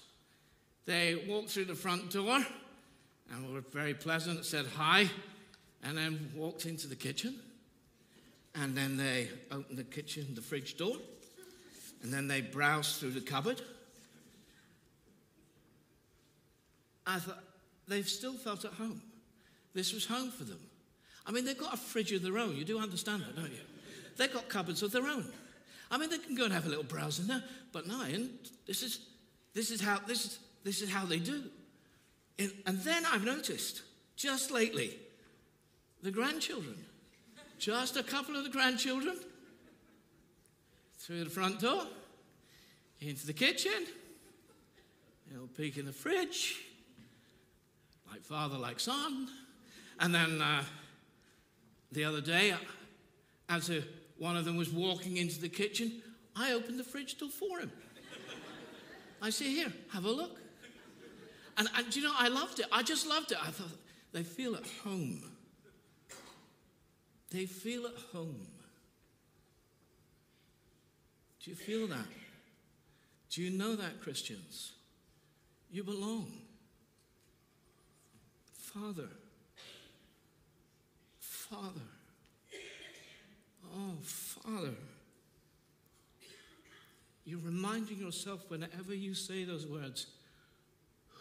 they 0.86 1.24
walked 1.28 1.50
through 1.50 1.66
the 1.66 1.76
front 1.76 2.12
door 2.12 2.46
and 3.32 3.54
were 3.54 3.62
very 3.62 3.94
pleasant, 3.94 4.44
said 4.46 4.66
hi, 4.76 5.10
and 5.84 5.98
then 5.98 6.32
walked 6.36 6.66
into 6.66 6.88
the 6.88 6.96
kitchen. 6.96 7.40
And 8.56 8.76
then 8.76 8.98
they 8.98 9.30
opened 9.52 9.78
the 9.78 9.84
kitchen, 9.84 10.28
the 10.34 10.42
fridge 10.42 10.78
door, 10.78 10.96
and 12.06 12.14
then 12.14 12.28
they 12.28 12.40
browse 12.40 12.98
through 13.00 13.10
the 13.10 13.20
cupboard. 13.20 13.60
I 17.08 17.18
thought, 17.18 17.44
they've 17.88 18.08
still 18.08 18.34
felt 18.34 18.64
at 18.64 18.74
home. 18.74 19.02
This 19.74 19.92
was 19.92 20.06
home 20.06 20.30
for 20.30 20.44
them. 20.44 20.60
I 21.26 21.32
mean, 21.32 21.46
they've 21.46 21.58
got 21.58 21.74
a 21.74 21.78
fridge 21.78 22.12
of 22.12 22.22
their 22.22 22.38
own. 22.38 22.56
You 22.56 22.64
do 22.64 22.78
understand 22.78 23.24
that, 23.24 23.36
don't 23.36 23.52
you? 23.52 23.58
They've 24.18 24.32
got 24.32 24.50
cupboards 24.50 24.84
of 24.84 24.92
their 24.92 25.08
own. 25.08 25.26
I 25.90 25.98
mean, 25.98 26.12
they 26.12 26.20
can 26.20 26.36
go 26.36 26.44
and 26.44 26.54
have 26.54 26.68
a 26.68 26.70
little 26.70 26.84
browse 26.84 27.18
in 27.18 27.26
there, 27.26 27.44
but 27.74 27.88
no, 27.88 28.06
this 28.68 28.84
is, 28.84 29.00
this 29.56 29.72
is, 29.72 29.82
how, 29.82 29.98
this 30.06 30.26
is, 30.26 30.40
this 30.64 30.84
is 30.84 30.92
how 30.92 31.06
they 31.06 31.18
do. 31.18 31.42
And, 32.38 32.52
and 32.68 32.80
then 32.82 33.04
I've 33.08 33.26
noticed, 33.26 33.82
just 34.16 34.52
lately, 34.52 34.96
the 36.04 36.12
grandchildren, 36.12 36.78
just 37.58 37.98
a 37.98 38.04
couple 38.04 38.36
of 38.36 38.44
the 38.44 38.52
grandchildren, 38.52 39.18
through 41.06 41.24
the 41.24 41.30
front 41.30 41.60
door, 41.60 41.84
into 43.00 43.28
the 43.28 43.34
kitchen, 43.34 43.86
they'll 45.30 45.46
peek 45.48 45.78
in 45.78 45.86
the 45.86 45.94
fridge, 45.94 46.56
like 48.12 48.24
father, 48.24 48.58
like 48.58 48.80
son, 48.80 49.28
and 50.00 50.16
then 50.16 50.42
uh, 50.42 50.64
the 51.92 52.04
other 52.04 52.22
day, 52.22 52.56
as 53.50 53.70
a, 53.70 53.84
one 54.18 54.36
of 54.36 54.46
them 54.46 54.56
was 54.56 54.72
walking 54.72 55.18
into 55.18 55.40
the 55.40 55.50
kitchen, 55.50 56.02
I 56.36 56.54
opened 56.54 56.80
the 56.80 56.84
fridge 56.84 57.20
door 57.20 57.30
for 57.30 57.60
him. 57.60 57.72
I 59.22 59.30
say, 59.30 59.46
Here, 59.46 59.72
have 59.94 60.06
a 60.06 60.12
look. 60.12 60.40
And, 61.58 61.70
and 61.78 61.96
you 61.96 62.02
know, 62.02 62.14
I 62.18 62.30
loved 62.30 62.60
it. 62.60 62.66
I 62.72 62.82
just 62.82 63.08
loved 63.08 63.32
it. 63.32 63.38
I 63.42 63.52
thought, 63.52 63.70
they 64.12 64.24
feel 64.24 64.56
at 64.56 64.66
home. 64.84 65.22
They 67.30 67.46
feel 67.46 67.86
at 67.86 67.98
home. 68.12 68.48
Do 71.46 71.52
you 71.52 71.58
feel 71.58 71.86
that? 71.88 72.08
Do 73.30 73.44
you 73.44 73.52
know 73.52 73.76
that, 73.76 74.02
Christians? 74.02 74.72
You 75.72 75.84
belong. 75.84 76.32
Father, 78.56 79.10
Father. 81.20 81.82
Oh, 83.76 83.94
Father. 84.02 84.74
You're 87.26 87.40
reminding 87.44 88.00
yourself 88.00 88.50
whenever 88.50 88.96
you 88.96 89.14
say 89.14 89.44
those 89.44 89.68
words 89.68 90.08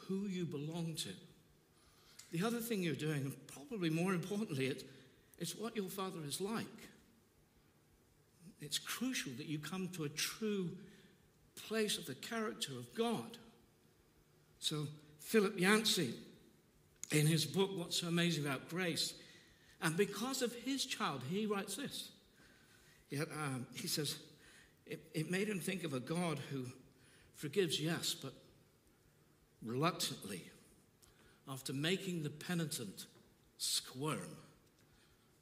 who 0.09 0.27
you 0.27 0.47
belong 0.47 0.95
to. 1.01 1.11
The 2.33 2.47
other 2.47 2.61
thing 2.61 2.83
you're 2.83 2.95
doing, 2.95 3.25
and 3.25 3.47
probably 3.47 3.91
more 3.91 4.15
importantly, 4.15 4.69
it, 4.69 4.85
it's 5.39 5.55
what 5.55 5.77
your 5.77 5.91
Father 5.91 6.21
is 6.27 6.41
like. 6.41 6.65
It's 8.65 8.79
crucial 8.79 9.33
that 9.37 9.47
you 9.47 9.59
come 9.59 9.89
to 9.89 10.05
a 10.05 10.09
true 10.09 10.71
place 11.69 11.99
of 11.99 12.07
the 12.07 12.15
character 12.15 12.73
of 12.73 12.93
God. 12.95 13.37
So, 14.59 14.87
Philip 15.21 15.59
Yancey, 15.59 16.15
in 17.13 17.27
his 17.27 17.45
book, 17.45 17.71
What's 17.77 18.01
So 18.01 18.09
Amazing 18.09 18.47
About 18.47 18.69
Grace, 18.69 19.15
and 19.83 19.97
because 19.97 20.41
of 20.41 20.55
his 20.55 20.87
child, 20.87 21.23
he 21.31 21.45
writes 21.45 21.77
this. 21.77 22.11
Um, 23.13 23.67
he 23.75 23.87
says, 23.87 24.17
it, 24.87 25.01
it 25.13 25.31
made 25.31 25.49
him 25.49 25.61
think 25.61 25.85
of 25.85 25.93
a 25.93 26.01
God 26.01 26.41
who 26.51 26.65
forgives, 27.35 27.79
yes, 27.81 28.15
but 28.15 28.33
reluctantly, 29.63 30.43
after 31.49 31.73
making 31.73 32.23
the 32.23 32.31
penitent 32.31 33.07
squirm. 33.59 34.37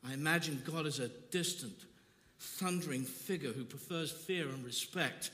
I 0.04 0.12
imagine 0.12 0.62
God 0.66 0.86
as 0.86 0.98
a 0.98 1.08
distant, 1.30 1.84
thundering 2.42 3.04
figure 3.04 3.52
who 3.52 3.64
prefers 3.64 4.10
fear 4.10 4.48
and 4.48 4.64
respect 4.64 5.30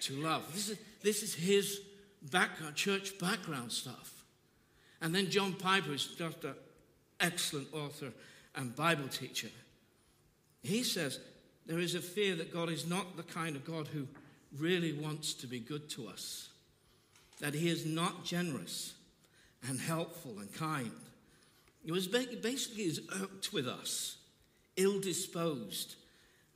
to 0.00 0.14
love. 0.14 0.44
This 0.54 0.68
is, 0.68 0.78
this 1.02 1.22
is 1.22 1.34
his 1.34 1.80
background, 2.30 2.72
uh, 2.72 2.76
church 2.76 3.18
background 3.18 3.72
stuff. 3.72 4.24
And 5.00 5.14
then 5.14 5.28
John 5.28 5.54
Piper 5.54 5.92
is 5.92 6.06
just 6.06 6.44
an 6.44 6.54
excellent 7.20 7.72
author 7.74 8.12
and 8.54 8.74
Bible 8.74 9.08
teacher. 9.08 9.50
He 10.62 10.82
says 10.82 11.18
there 11.66 11.80
is 11.80 11.94
a 11.94 12.00
fear 12.00 12.36
that 12.36 12.52
God 12.52 12.70
is 12.70 12.86
not 12.86 13.16
the 13.16 13.22
kind 13.24 13.56
of 13.56 13.64
God 13.64 13.88
who 13.88 14.06
really 14.56 14.92
wants 14.92 15.34
to 15.34 15.46
be 15.46 15.58
good 15.58 15.90
to 15.90 16.06
us, 16.06 16.48
that 17.40 17.54
He 17.54 17.68
is 17.68 17.84
not 17.84 18.24
generous 18.24 18.94
and 19.68 19.80
helpful 19.80 20.38
and 20.38 20.52
kind. 20.54 20.92
He 21.84 21.92
was 21.92 22.06
basically 22.06 22.84
is 22.84 23.00
irked 23.20 23.52
with 23.52 23.66
us, 23.66 24.16
ill 24.76 25.00
disposed 25.00 25.96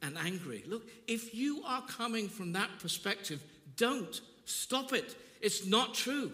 and 0.02 0.16
angry. 0.18 0.64
Look, 0.66 0.88
if 1.06 1.34
you 1.34 1.62
are 1.64 1.82
coming 1.82 2.28
from 2.28 2.52
that 2.52 2.70
perspective, 2.78 3.42
don't 3.76 4.20
stop 4.44 4.92
it. 4.92 5.14
It's 5.40 5.66
not 5.66 5.94
true. 5.94 6.32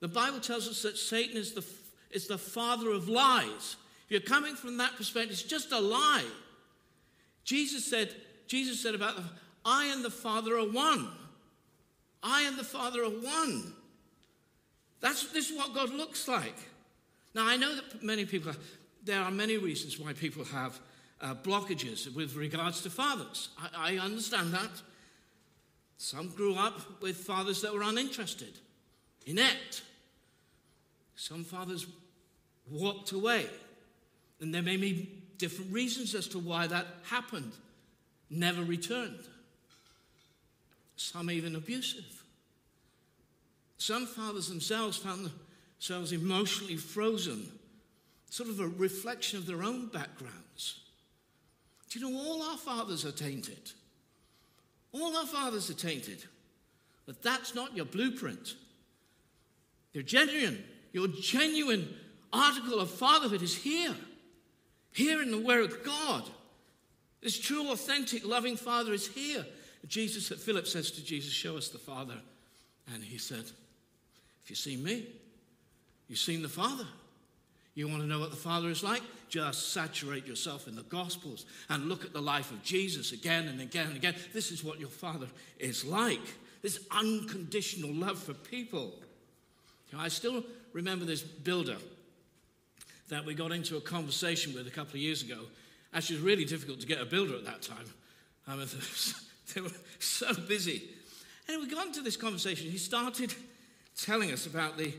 The 0.00 0.08
Bible 0.08 0.40
tells 0.40 0.68
us 0.68 0.82
that 0.82 0.96
Satan 0.96 1.36
is 1.36 1.52
the, 1.52 1.64
is 2.10 2.26
the 2.26 2.38
father 2.38 2.90
of 2.90 3.08
lies 3.08 3.76
If 4.04 4.10
you're 4.10 4.20
coming 4.20 4.56
from 4.56 4.78
that 4.78 4.96
perspective, 4.96 5.32
it's 5.32 5.42
just 5.42 5.72
a 5.72 5.80
lie. 5.80 6.24
Jesus 7.44 7.88
said, 7.88 8.14
Jesus 8.46 8.82
said 8.82 8.94
about 8.94 9.16
the, 9.16 9.24
I 9.64 9.86
and 9.86 10.04
the 10.04 10.10
Father 10.10 10.58
are 10.58 10.68
one. 10.68 11.08
I 12.22 12.42
and 12.42 12.58
the 12.58 12.64
Father 12.64 13.02
are 13.02 13.08
one. 13.08 13.72
That's 15.00 15.32
this 15.32 15.50
is 15.50 15.56
what 15.56 15.74
God 15.74 15.90
looks 15.90 16.28
like. 16.28 16.54
Now 17.34 17.46
I 17.46 17.56
know 17.56 17.74
that 17.74 18.02
many 18.02 18.24
people, 18.24 18.52
there 19.04 19.20
are 19.20 19.30
many 19.30 19.56
reasons 19.56 19.98
why 19.98 20.12
people 20.12 20.44
have 20.44 20.78
uh, 21.22 21.34
blockages 21.34 22.12
with 22.14 22.34
regards 22.34 22.82
to 22.82 22.90
fathers. 22.90 23.48
I, 23.58 23.94
I 23.94 23.98
understand 23.98 24.52
that. 24.52 24.70
Some 25.96 26.28
grew 26.30 26.54
up 26.54 27.00
with 27.00 27.16
fathers 27.16 27.62
that 27.62 27.72
were 27.72 27.82
uninterested, 27.82 28.58
inept. 29.24 29.82
Some 31.14 31.44
fathers 31.44 31.86
walked 32.68 33.12
away. 33.12 33.46
And 34.40 34.52
there 34.52 34.62
may 34.62 34.76
be 34.76 35.08
different 35.38 35.72
reasons 35.72 36.14
as 36.16 36.26
to 36.28 36.38
why 36.40 36.66
that 36.66 36.86
happened. 37.04 37.52
Never 38.28 38.64
returned. 38.64 39.20
Some 40.96 41.30
even 41.30 41.54
abusive. 41.54 42.24
Some 43.78 44.06
fathers 44.06 44.48
themselves 44.48 44.96
found 44.96 45.30
themselves 45.78 46.12
emotionally 46.12 46.76
frozen, 46.76 47.46
sort 48.30 48.48
of 48.48 48.60
a 48.60 48.68
reflection 48.68 49.38
of 49.38 49.46
their 49.46 49.62
own 49.62 49.86
backgrounds. 49.86 50.38
Do 51.92 51.98
you 51.98 52.10
know 52.10 52.18
all 52.18 52.42
our 52.42 52.56
fathers 52.56 53.04
are 53.04 53.12
tainted? 53.12 53.70
All 54.92 55.14
our 55.14 55.26
fathers 55.26 55.68
are 55.68 55.74
tainted. 55.74 56.24
But 57.04 57.22
that's 57.22 57.54
not 57.54 57.76
your 57.76 57.84
blueprint. 57.84 58.54
Your 59.92 60.02
genuine, 60.02 60.64
your 60.92 61.08
genuine 61.08 61.94
article 62.32 62.80
of 62.80 62.90
fatherhood 62.90 63.42
is 63.42 63.54
here. 63.54 63.94
Here 64.92 65.20
in 65.20 65.30
the 65.30 65.40
Word 65.40 65.70
of 65.70 65.84
God. 65.84 66.24
This 67.20 67.38
true, 67.38 67.70
authentic, 67.70 68.26
loving 68.26 68.56
Father 68.56 68.94
is 68.94 69.08
here. 69.08 69.44
Jesus, 69.86 70.28
Philip 70.42 70.66
says 70.66 70.92
to 70.92 71.04
Jesus, 71.04 71.32
Show 71.32 71.58
us 71.58 71.68
the 71.68 71.78
Father. 71.78 72.16
And 72.94 73.04
he 73.04 73.18
said, 73.18 73.44
If 74.44 74.48
you've 74.48 74.58
seen 74.58 74.82
me, 74.82 75.08
you've 76.08 76.18
seen 76.18 76.40
the 76.40 76.48
Father. 76.48 76.86
You 77.74 77.88
want 77.88 78.02
to 78.02 78.06
know 78.06 78.20
what 78.20 78.30
the 78.30 78.36
Father 78.36 78.68
is 78.68 78.82
like? 78.82 79.02
Just 79.28 79.72
saturate 79.72 80.26
yourself 80.26 80.68
in 80.68 80.76
the 80.76 80.82
Gospels 80.82 81.46
and 81.70 81.88
look 81.88 82.04
at 82.04 82.12
the 82.12 82.20
life 82.20 82.50
of 82.50 82.62
Jesus 82.62 83.12
again 83.12 83.48
and 83.48 83.60
again 83.60 83.86
and 83.86 83.96
again. 83.96 84.14
This 84.34 84.50
is 84.50 84.62
what 84.62 84.78
your 84.78 84.90
Father 84.90 85.26
is 85.58 85.84
like 85.84 86.20
this 86.62 86.78
unconditional 86.92 87.92
love 87.92 88.18
for 88.18 88.34
people. 88.34 88.94
I 89.96 90.08
still 90.08 90.42
remember 90.72 91.04
this 91.04 91.22
builder 91.22 91.76
that 93.08 93.26
we 93.26 93.34
got 93.34 93.52
into 93.52 93.76
a 93.76 93.80
conversation 93.80 94.54
with 94.54 94.66
a 94.66 94.70
couple 94.70 94.94
of 94.94 95.00
years 95.00 95.22
ago. 95.22 95.40
Actually, 95.92 96.16
it 96.16 96.18
was 96.20 96.26
really 96.26 96.44
difficult 96.46 96.80
to 96.80 96.86
get 96.86 97.00
a 97.00 97.04
builder 97.04 97.34
at 97.34 97.44
that 97.44 97.60
time. 97.60 97.84
I 98.48 98.56
mean, 98.56 98.66
they 99.54 99.60
were 99.60 99.68
so 99.98 100.32
busy. 100.48 100.84
And 101.48 101.60
we 101.60 101.68
got 101.68 101.86
into 101.86 102.00
this 102.00 102.16
conversation. 102.16 102.70
He 102.70 102.78
started 102.78 103.34
telling 104.00 104.30
us 104.30 104.46
about 104.46 104.78
the, 104.78 104.94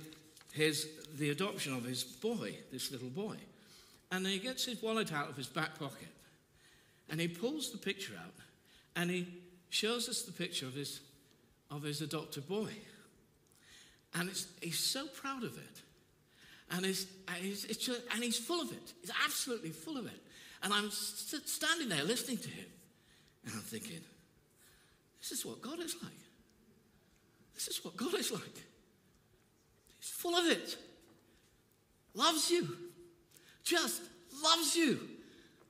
his, 0.51 0.87
the 1.13 1.29
adoption 1.29 1.73
of 1.73 1.83
his 1.83 2.03
boy, 2.03 2.55
this 2.71 2.91
little 2.91 3.09
boy. 3.09 3.35
And 4.11 4.25
he 4.25 4.39
gets 4.39 4.65
his 4.65 4.81
wallet 4.81 5.13
out 5.13 5.29
of 5.29 5.37
his 5.37 5.47
back 5.47 5.79
pocket 5.79 6.07
and 7.09 7.19
he 7.19 7.27
pulls 7.27 7.71
the 7.71 7.77
picture 7.77 8.13
out 8.23 8.33
and 8.95 9.09
he 9.09 9.27
shows 9.69 10.07
us 10.07 10.21
the 10.23 10.31
picture 10.31 10.65
of 10.65 10.73
his, 10.73 10.99
of 11.71 11.83
his 11.83 12.01
adopted 12.01 12.47
boy. 12.47 12.69
And 14.15 14.29
he's 14.61 14.79
so 14.79 15.07
proud 15.07 15.43
of 15.43 15.57
it. 15.57 15.81
And 16.71 16.85
he's, 16.85 17.07
he's, 17.39 17.65
just, 17.77 18.01
and 18.13 18.23
he's 18.23 18.37
full 18.37 18.61
of 18.61 18.71
it. 18.71 18.93
He's 19.01 19.11
absolutely 19.23 19.71
full 19.71 19.97
of 19.97 20.05
it. 20.05 20.21
And 20.61 20.71
I'm 20.71 20.91
st- 20.91 21.47
standing 21.47 21.89
there 21.89 22.03
listening 22.03 22.37
to 22.37 22.49
him. 22.49 22.65
And 23.45 23.55
I'm 23.55 23.61
thinking, 23.61 24.01
this 25.19 25.31
is 25.31 25.45
what 25.45 25.61
God 25.61 25.79
is 25.79 25.95
like. 26.01 26.13
This 27.55 27.67
is 27.67 27.83
what 27.83 27.97
God 27.97 28.13
is 28.13 28.31
like. 28.31 28.63
He's 29.99 30.09
full 30.09 30.35
of 30.35 30.45
it. 30.45 30.77
Loves 32.13 32.49
you. 32.51 32.67
Just 33.63 34.01
loves 34.43 34.75
you. 34.75 34.99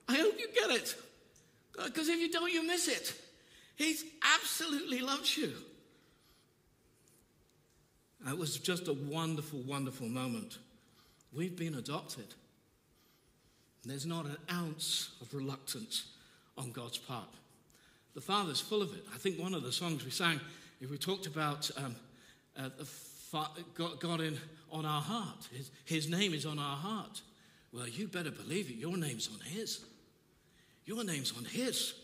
I 0.07 0.15
hope 0.15 0.39
you 0.39 0.47
get 0.53 0.71
it. 0.71 0.95
Because 1.85 2.09
if 2.09 2.19
you 2.19 2.31
don't, 2.31 2.51
you 2.51 2.65
miss 2.65 2.87
it. 2.87 3.13
He 3.75 3.95
absolutely 4.35 4.99
loves 4.99 5.37
you. 5.37 5.53
It 8.27 8.37
was 8.37 8.57
just 8.57 8.87
a 8.87 8.93
wonderful, 8.93 9.59
wonderful 9.59 10.07
moment. 10.07 10.59
We've 11.33 11.57
been 11.57 11.75
adopted. 11.75 12.33
There's 13.83 14.05
not 14.05 14.25
an 14.25 14.37
ounce 14.51 15.09
of 15.21 15.33
reluctance 15.33 16.05
on 16.57 16.71
God's 16.71 16.97
part. 16.97 17.27
The 18.13 18.21
Father's 18.21 18.61
full 18.61 18.81
of 18.81 18.93
it. 18.93 19.05
I 19.13 19.17
think 19.17 19.39
one 19.39 19.53
of 19.53 19.63
the 19.63 19.71
songs 19.71 20.05
we 20.05 20.11
sang, 20.11 20.39
if 20.79 20.89
we 20.89 20.97
talked 20.97 21.25
about 21.25 21.69
um, 21.77 21.95
uh, 22.57 22.69
fa- 22.69 22.85
God 23.33 24.21
in, 24.21 24.37
on 24.71 24.85
our 24.85 25.01
heart, 25.01 25.47
his, 25.51 25.71
his 25.85 26.09
name 26.09 26.33
is 26.33 26.45
on 26.45 26.59
our 26.59 26.77
heart. 26.77 27.21
Well, 27.73 27.87
you 27.87 28.07
better 28.07 28.31
believe 28.31 28.69
it. 28.69 28.75
Your 28.75 28.97
name's 28.97 29.27
on 29.27 29.39
His. 29.39 29.83
Your 30.85 31.03
name's 31.03 31.35
on 31.35 31.43
His. 31.43 31.95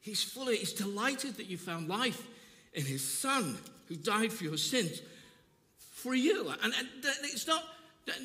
He's 0.00 0.22
fully, 0.22 0.56
he's 0.56 0.72
delighted 0.72 1.36
that 1.36 1.46
you 1.46 1.56
found 1.56 1.88
life 1.88 2.26
in 2.74 2.84
His 2.84 3.02
Son 3.06 3.56
who 3.88 3.94
died 3.94 4.32
for 4.32 4.44
your 4.44 4.56
sins 4.56 5.00
for 5.78 6.14
you. 6.14 6.48
And, 6.62 6.74
and 6.76 6.88
it's 7.22 7.46
not, 7.46 7.62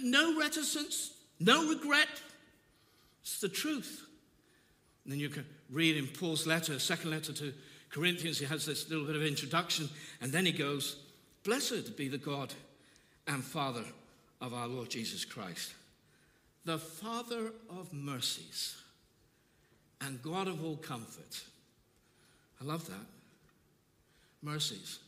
no 0.03 0.37
reticence, 0.39 1.13
no 1.39 1.69
regret. 1.69 2.07
It's 3.21 3.39
the 3.39 3.49
truth. 3.49 4.05
And 5.03 5.13
then 5.13 5.19
you 5.19 5.29
can 5.29 5.45
read 5.69 5.95
in 5.95 6.07
Paul's 6.07 6.47
letter, 6.47 6.79
second 6.79 7.11
letter 7.11 7.33
to 7.33 7.53
Corinthians, 7.91 8.39
he 8.39 8.45
has 8.45 8.65
this 8.65 8.89
little 8.89 9.05
bit 9.05 9.15
of 9.15 9.23
introduction, 9.23 9.89
and 10.21 10.31
then 10.31 10.45
he 10.45 10.51
goes, 10.51 10.97
Blessed 11.43 11.95
be 11.97 12.07
the 12.07 12.17
God 12.17 12.53
and 13.27 13.43
Father 13.43 13.83
of 14.41 14.53
our 14.53 14.67
Lord 14.67 14.89
Jesus 14.89 15.25
Christ, 15.25 15.73
the 16.65 16.77
Father 16.77 17.51
of 17.69 17.91
mercies 17.93 18.75
and 20.01 20.21
God 20.21 20.47
of 20.47 20.63
all 20.63 20.77
comfort. 20.77 21.41
I 22.61 22.65
love 22.65 22.87
that. 22.87 23.05
Mercies. 24.41 24.99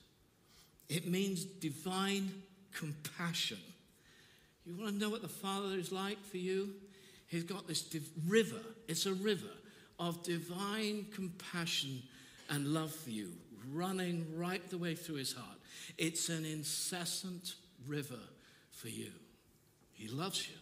It 0.90 1.08
means 1.08 1.46
divine 1.46 2.32
compassion. 2.74 3.60
You 4.66 4.76
want 4.76 4.94
to 4.94 5.00
know 5.00 5.10
what 5.10 5.22
the 5.22 5.28
Father 5.28 5.76
is 5.76 5.92
like 5.92 6.24
for 6.26 6.38
you? 6.38 6.74
He's 7.28 7.44
got 7.44 7.68
this 7.68 7.82
div- 7.82 8.10
river, 8.28 8.60
it's 8.88 9.06
a 9.06 9.14
river 9.14 9.48
of 10.00 10.22
divine 10.24 11.06
compassion 11.14 12.02
and 12.50 12.68
love 12.74 12.94
for 12.94 13.10
you 13.10 13.32
running 13.72 14.26
right 14.36 14.68
the 14.70 14.78
way 14.78 14.96
through 14.96 15.16
his 15.16 15.34
heart. 15.34 15.61
It's 15.98 16.30
an 16.30 16.46
incessant 16.46 17.56
river 17.88 18.20
for 18.72 18.90
you. 18.90 19.12
He 19.94 20.08
loves 20.08 20.48
you. 20.50 20.56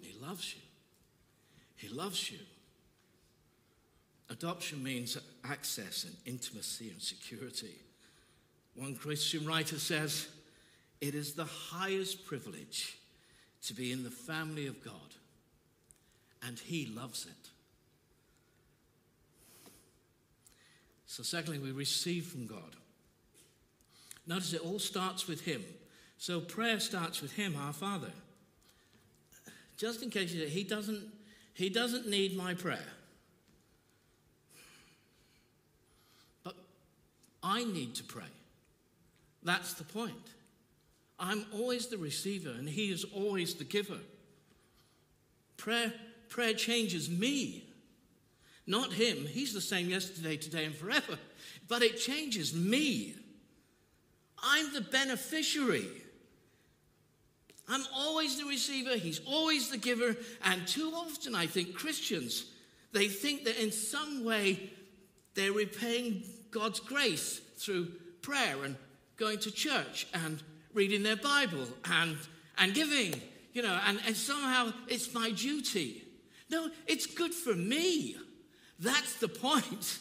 He 0.00 0.18
loves 0.18 0.54
you. 0.54 0.62
He 1.76 1.88
loves 1.88 2.30
you. 2.30 2.38
Adoption 4.30 4.82
means 4.82 5.18
access 5.44 6.04
and 6.04 6.16
intimacy 6.24 6.90
and 6.90 7.00
security. 7.00 7.76
One 8.74 8.96
Christian 8.96 9.46
writer 9.46 9.78
says, 9.78 10.28
It 11.00 11.14
is 11.14 11.34
the 11.34 11.44
highest 11.44 12.24
privilege 12.24 12.98
to 13.66 13.74
be 13.74 13.92
in 13.92 14.02
the 14.02 14.10
family 14.10 14.66
of 14.66 14.82
God, 14.82 14.94
and 16.42 16.58
He 16.58 16.86
loves 16.86 17.26
it. 17.26 17.50
So, 21.06 21.22
secondly, 21.22 21.58
we 21.58 21.72
receive 21.72 22.26
from 22.26 22.46
God. 22.46 22.76
Notice 24.26 24.52
it 24.52 24.60
all 24.60 24.78
starts 24.78 25.26
with 25.26 25.42
Him. 25.42 25.64
So, 26.18 26.40
prayer 26.40 26.78
starts 26.78 27.20
with 27.20 27.32
Him, 27.32 27.56
our 27.56 27.72
Father. 27.72 28.12
Just 29.76 30.02
in 30.02 30.10
case 30.10 30.32
you 30.32 30.42
say, 30.42 30.48
He 30.48 30.62
doesn't, 30.62 31.02
he 31.54 31.68
doesn't 31.68 32.08
need 32.08 32.36
my 32.36 32.54
prayer. 32.54 32.78
But 36.44 36.54
I 37.42 37.64
need 37.64 37.94
to 37.96 38.04
pray. 38.04 38.22
That's 39.42 39.74
the 39.74 39.84
point. 39.84 40.14
I'm 41.18 41.44
always 41.52 41.88
the 41.88 41.98
receiver, 41.98 42.50
and 42.50 42.68
He 42.68 42.92
is 42.92 43.04
always 43.14 43.54
the 43.54 43.64
giver. 43.64 43.98
Prayer, 45.56 45.92
prayer 46.28 46.54
changes 46.54 47.10
me, 47.10 47.64
not 48.66 48.92
Him. 48.92 49.26
He's 49.26 49.52
the 49.52 49.60
same 49.60 49.88
yesterday, 49.88 50.36
today, 50.36 50.64
and 50.64 50.74
forever. 50.74 51.18
But 51.68 51.82
it 51.82 51.98
changes 51.98 52.54
me. 52.54 53.16
I'm 54.42 54.72
the 54.72 54.80
beneficiary. 54.80 55.88
I'm 57.68 57.84
always 57.94 58.38
the 58.38 58.44
receiver, 58.44 58.96
He's 58.96 59.20
always 59.26 59.70
the 59.70 59.78
giver. 59.78 60.16
And 60.44 60.66
too 60.66 60.92
often, 60.94 61.34
I 61.34 61.46
think 61.46 61.74
Christians, 61.74 62.46
they 62.92 63.08
think 63.08 63.44
that 63.44 63.62
in 63.62 63.72
some 63.72 64.24
way 64.24 64.70
they're 65.34 65.52
repaying 65.52 66.24
God's 66.50 66.80
grace 66.80 67.40
through 67.56 67.88
prayer 68.20 68.64
and 68.64 68.76
going 69.16 69.38
to 69.38 69.50
church 69.50 70.06
and 70.12 70.42
reading 70.74 71.02
their 71.02 71.16
Bible 71.16 71.66
and, 71.84 72.16
and 72.58 72.74
giving, 72.74 73.20
you 73.52 73.62
know, 73.62 73.78
and, 73.86 74.00
and 74.06 74.16
somehow 74.16 74.72
it's 74.88 75.14
my 75.14 75.30
duty. 75.30 76.02
No, 76.50 76.70
it's 76.86 77.06
good 77.06 77.32
for 77.32 77.54
me. 77.54 78.16
That's 78.78 79.16
the 79.16 79.28
point. 79.28 79.98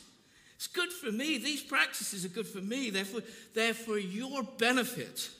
It's 0.62 0.68
good 0.68 0.94
for 0.94 1.12
me. 1.12 1.40
These 1.40 1.64
practices 1.64 2.24
are 2.24 2.30
good 2.30 2.46
for 2.46 2.60
me. 2.60 2.92
They're 2.92 3.04
for, 3.04 3.22
they're 3.56 3.74
for 3.74 3.98
your 3.98 4.44
benefit. 4.44 5.32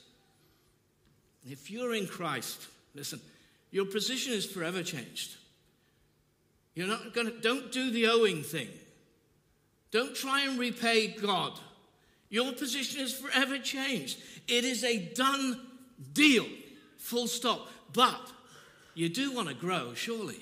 If 1.48 1.70
you're 1.70 1.94
in 1.94 2.08
Christ, 2.08 2.66
listen, 2.92 3.20
your 3.70 3.84
position 3.84 4.32
is 4.32 4.44
forever 4.44 4.82
changed. 4.82 5.36
You're 6.74 6.88
not 6.88 7.14
going 7.14 7.28
to, 7.28 7.40
don't 7.40 7.70
do 7.70 7.92
the 7.92 8.08
owing 8.08 8.42
thing. 8.42 8.66
Don't 9.92 10.12
try 10.12 10.44
and 10.44 10.58
repay 10.58 11.06
God. 11.06 11.52
Your 12.28 12.50
position 12.54 13.00
is 13.00 13.14
forever 13.14 13.60
changed. 13.60 14.18
It 14.48 14.64
is 14.64 14.82
a 14.82 14.98
done 15.14 15.60
deal. 16.14 16.46
Full 16.98 17.28
stop. 17.28 17.68
but 17.92 18.32
you 18.96 19.08
do 19.08 19.30
want 19.30 19.46
to 19.46 19.54
grow, 19.54 19.94
surely. 19.94 20.40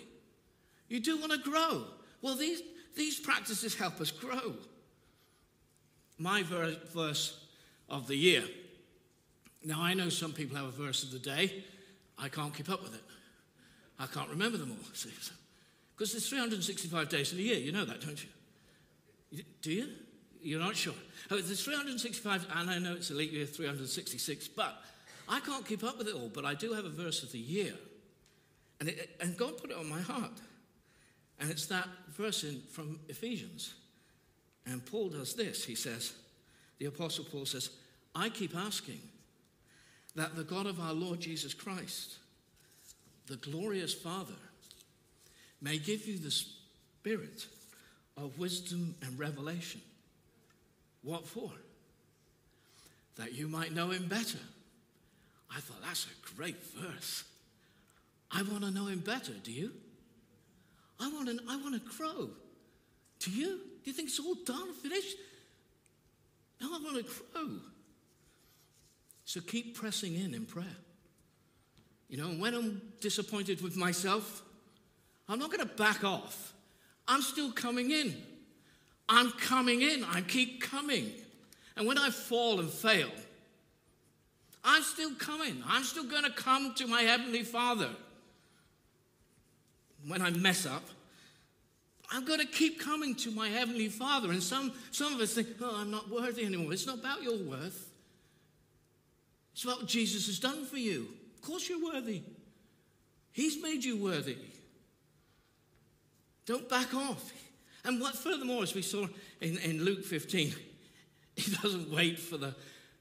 You 0.88 1.00
do 1.00 1.18
want 1.18 1.32
to 1.32 1.38
grow. 1.38 1.84
Well, 2.22 2.36
these, 2.36 2.62
these 2.96 3.20
practices 3.20 3.74
help 3.74 4.00
us 4.00 4.10
grow. 4.10 4.54
My 6.20 6.42
verse 6.42 7.40
of 7.88 8.06
the 8.06 8.14
year. 8.14 8.44
Now, 9.64 9.80
I 9.80 9.94
know 9.94 10.10
some 10.10 10.32
people 10.32 10.56
have 10.56 10.66
a 10.66 10.70
verse 10.70 11.02
of 11.02 11.10
the 11.10 11.18
day. 11.18 11.64
I 12.18 12.28
can't 12.28 12.54
keep 12.54 12.68
up 12.68 12.82
with 12.82 12.94
it. 12.94 13.02
I 13.98 14.06
can't 14.06 14.28
remember 14.28 14.58
them 14.58 14.70
all. 14.70 14.76
Because 15.96 16.12
there's 16.12 16.30
365 16.30 17.10
days 17.10 17.34
in 17.34 17.38
a 17.38 17.42
year. 17.42 17.58
You 17.58 17.72
know 17.72 17.84
that, 17.84 18.00
don't 18.00 18.24
you? 18.24 19.44
Do 19.60 19.70
you? 19.70 19.88
You're 20.40 20.58
not 20.58 20.74
sure. 20.74 20.94
Oh, 21.30 21.38
there's 21.38 21.62
365, 21.62 22.46
and 22.56 22.70
I 22.70 22.78
know 22.78 22.94
it's 22.94 23.10
a 23.10 23.14
leap 23.14 23.32
year, 23.32 23.44
366, 23.44 24.48
but 24.48 24.82
I 25.28 25.40
can't 25.40 25.66
keep 25.66 25.84
up 25.84 25.98
with 25.98 26.08
it 26.08 26.14
all. 26.14 26.30
But 26.32 26.46
I 26.46 26.54
do 26.54 26.72
have 26.72 26.86
a 26.86 26.88
verse 26.88 27.22
of 27.22 27.32
the 27.32 27.38
year. 27.38 27.74
And, 28.80 28.88
it, 28.88 29.10
and 29.20 29.36
God 29.36 29.58
put 29.58 29.70
it 29.70 29.76
on 29.76 29.90
my 29.90 30.00
heart. 30.00 30.32
And 31.38 31.50
it's 31.50 31.66
that 31.66 31.86
verse 32.08 32.44
in, 32.44 32.62
from 32.70 32.98
Ephesians. 33.10 33.74
And 34.66 34.84
Paul 34.84 35.08
does 35.08 35.34
this. 35.34 35.64
He 35.64 35.74
says, 35.74 36.12
the 36.78 36.86
Apostle 36.86 37.24
Paul 37.24 37.46
says, 37.46 37.70
I 38.14 38.28
keep 38.28 38.56
asking 38.56 39.00
that 40.16 40.36
the 40.36 40.44
God 40.44 40.66
of 40.66 40.80
our 40.80 40.92
Lord 40.92 41.20
Jesus 41.20 41.54
Christ, 41.54 42.16
the 43.26 43.36
glorious 43.36 43.94
Father, 43.94 44.34
may 45.62 45.78
give 45.78 46.06
you 46.06 46.18
the 46.18 46.30
spirit 46.30 47.46
of 48.16 48.38
wisdom 48.38 48.94
and 49.02 49.18
revelation. 49.18 49.80
What 51.02 51.26
for? 51.26 51.50
That 53.16 53.34
you 53.34 53.48
might 53.48 53.72
know 53.72 53.90
him 53.90 54.06
better. 54.08 54.38
I 55.54 55.60
thought 55.60 55.82
that's 55.82 56.06
a 56.06 56.36
great 56.36 56.62
verse. 56.74 57.24
I 58.30 58.42
want 58.42 58.62
to 58.62 58.70
know 58.70 58.86
him 58.86 59.00
better. 59.00 59.32
Do 59.32 59.52
you? 59.52 59.72
I 61.00 61.08
want 61.08 61.28
to, 61.28 61.38
I 61.48 61.56
want 61.56 61.74
to 61.74 61.96
grow. 61.96 62.30
Do 63.18 63.30
you? 63.30 63.60
Do 63.84 63.90
you 63.90 63.92
think 63.92 64.08
it's 64.08 64.20
all 64.20 64.34
done, 64.44 64.72
finished? 64.74 65.16
Now 66.60 66.68
I 66.74 66.80
want 66.82 66.96
to 66.96 67.12
grow. 67.32 67.48
So 69.24 69.40
keep 69.40 69.76
pressing 69.76 70.14
in 70.14 70.34
in 70.34 70.44
prayer. 70.44 70.66
You 72.08 72.16
know, 72.16 72.28
when 72.28 72.54
I'm 72.54 72.82
disappointed 73.00 73.62
with 73.62 73.76
myself, 73.76 74.42
I'm 75.28 75.38
not 75.38 75.50
going 75.50 75.66
to 75.66 75.74
back 75.74 76.02
off. 76.02 76.52
I'm 77.06 77.22
still 77.22 77.52
coming 77.52 77.90
in. 77.92 78.16
I'm 79.08 79.30
coming 79.32 79.82
in. 79.82 80.04
I 80.04 80.20
keep 80.22 80.60
coming. 80.60 81.12
And 81.76 81.86
when 81.86 81.98
I 81.98 82.10
fall 82.10 82.60
and 82.60 82.68
fail, 82.68 83.10
I'm 84.64 84.82
still 84.82 85.14
coming. 85.14 85.62
I'm 85.66 85.84
still 85.84 86.04
going 86.04 86.24
to 86.24 86.30
come 86.30 86.74
to 86.74 86.86
my 86.86 87.02
Heavenly 87.02 87.44
Father 87.44 87.88
when 90.06 90.22
I 90.22 90.30
mess 90.30 90.66
up, 90.66 90.82
I'm 92.10 92.24
got 92.24 92.40
to 92.40 92.46
keep 92.46 92.80
coming 92.80 93.14
to 93.16 93.30
my 93.30 93.48
Heavenly 93.48 93.88
Father. 93.88 94.32
And 94.32 94.42
some, 94.42 94.72
some 94.90 95.14
of 95.14 95.20
us 95.20 95.34
think, 95.34 95.48
oh, 95.60 95.76
I'm 95.80 95.90
not 95.90 96.10
worthy 96.10 96.44
anymore. 96.44 96.72
It's 96.72 96.86
not 96.86 96.98
about 96.98 97.22
your 97.22 97.38
worth, 97.38 97.90
it's 99.52 99.64
about 99.64 99.78
what 99.78 99.86
Jesus 99.86 100.26
has 100.26 100.38
done 100.38 100.64
for 100.64 100.78
you. 100.78 101.08
Of 101.36 101.42
course, 101.42 101.68
you're 101.68 101.82
worthy. 101.82 102.22
He's 103.32 103.62
made 103.62 103.84
you 103.84 103.96
worthy. 103.96 104.36
Don't 106.46 106.68
back 106.68 106.94
off. 106.94 107.32
And 107.84 108.00
what, 108.00 108.16
furthermore, 108.16 108.62
as 108.62 108.74
we 108.74 108.82
saw 108.82 109.06
in, 109.40 109.56
in 109.58 109.84
Luke 109.84 110.04
15, 110.04 110.52
he 111.36 111.56
doesn't 111.62 111.90
wait 111.90 112.18
for 112.18 112.36
the, 112.36 112.54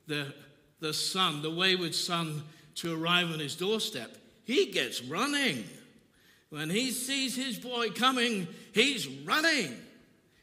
the, 0.08 0.34
the 0.80 0.94
son, 0.94 1.42
the 1.42 1.52
wayward 1.52 1.96
son, 1.96 2.44
to 2.76 3.02
arrive 3.02 3.32
on 3.32 3.40
his 3.40 3.56
doorstep. 3.56 4.16
He 4.46 4.72
gets 4.72 5.04
running. 5.04 5.66
When 6.50 6.70
he 6.70 6.92
sees 6.92 7.36
his 7.36 7.58
boy 7.58 7.90
coming, 7.92 8.48
he's 8.74 9.08
running. 9.08 9.76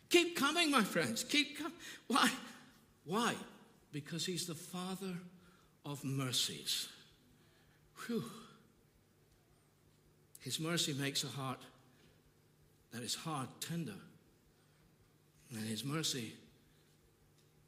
Keep 0.09 0.37
coming, 0.37 0.71
my 0.71 0.83
friends. 0.83 1.25
Keep 1.25 1.59
coming. 1.59 1.73
Why? 2.07 2.31
Why? 3.05 3.35
Because 3.93 4.25
he's 4.25 4.47
the 4.47 4.55
Father 4.55 5.15
of 5.85 6.05
mercies. 6.05 6.89
Whew. 8.07 8.25
His 10.41 10.61
mercy 10.61 10.95
makes 10.95 11.25
a 11.25 11.29
heart 11.29 11.61
that 12.93 13.03
is 13.03 13.17
hard 13.17 13.49
tender. 13.61 13.99
And 15.51 15.67
his 15.67 15.85
mercy 15.85 16.35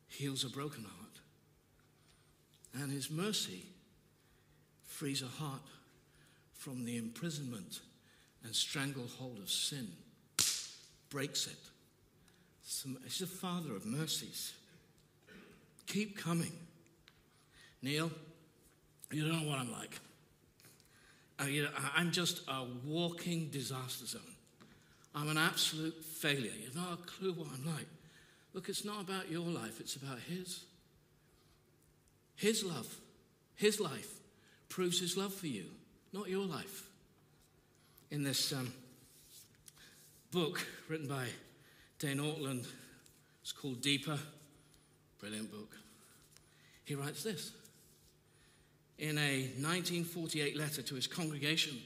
heals 0.07 0.45
a 0.45 0.49
broken 0.49 0.85
heart. 0.85 2.83
And 2.83 2.93
his 2.93 3.11
mercy 3.11 3.65
frees 4.85 5.23
a 5.23 5.27
heart 5.27 5.63
from 6.55 6.85
the 6.85 6.97
imprisonment 6.97 7.81
and 8.45 8.55
stranglehold 8.55 9.39
of 9.39 9.51
sin, 9.51 9.89
breaks 11.11 11.47
it. 11.47 11.57
He's 13.05 13.19
the 13.19 13.27
Father 13.27 13.75
of 13.75 13.87
mercies. 13.87 14.53
Keep 15.87 16.19
coming. 16.19 16.53
Neil, 17.83 18.11
you 19.11 19.27
don't 19.27 19.43
know 19.43 19.49
what 19.49 19.59
I'm 19.59 19.73
like. 19.73 19.99
Uh, 21.41 21.45
know, 21.45 21.69
I'm 21.97 22.11
just 22.11 22.43
a 22.49 22.65
walking 22.85 23.49
disaster 23.49 24.07
zone. 24.07 24.21
I'm 25.15 25.29
an 25.29 25.39
absolute 25.39 26.05
failure. 26.05 26.53
You've 26.63 26.77
not 26.77 26.93
a 26.93 26.97
clue 26.97 27.33
what 27.33 27.49
I'm 27.55 27.67
like. 27.67 27.87
Look, 28.53 28.69
it's 28.69 28.85
not 28.85 29.01
about 29.01 29.31
your 29.31 29.47
life, 29.47 29.81
it's 29.81 29.97
about 29.97 30.19
His. 30.19 30.65
His 32.37 32.65
love, 32.65 32.95
His 33.55 33.81
life 33.81 34.21
proves 34.69 35.01
His 35.01 35.17
love 35.17 35.33
for 35.33 35.47
you, 35.47 35.67
not 36.13 36.29
your 36.29 36.45
life 36.45 36.88
in 38.11 38.23
this 38.23 38.53
um, 38.53 38.73
book 40.31 40.67
written 40.89 41.09
by 41.09 41.27
Dane 41.99 42.19
Ortlund. 42.19 42.67
It's 43.43 43.53
called 43.53 43.81
Deeper. 43.81 44.19
Brilliant 45.21 45.51
book. 45.51 45.77
He 46.85 46.95
writes 46.95 47.23
this 47.23 47.53
in 48.99 49.19
a 49.19 49.43
1948 49.61 50.57
letter 50.57 50.83
to 50.83 50.95
his 50.95 51.07
congregation. 51.07 51.77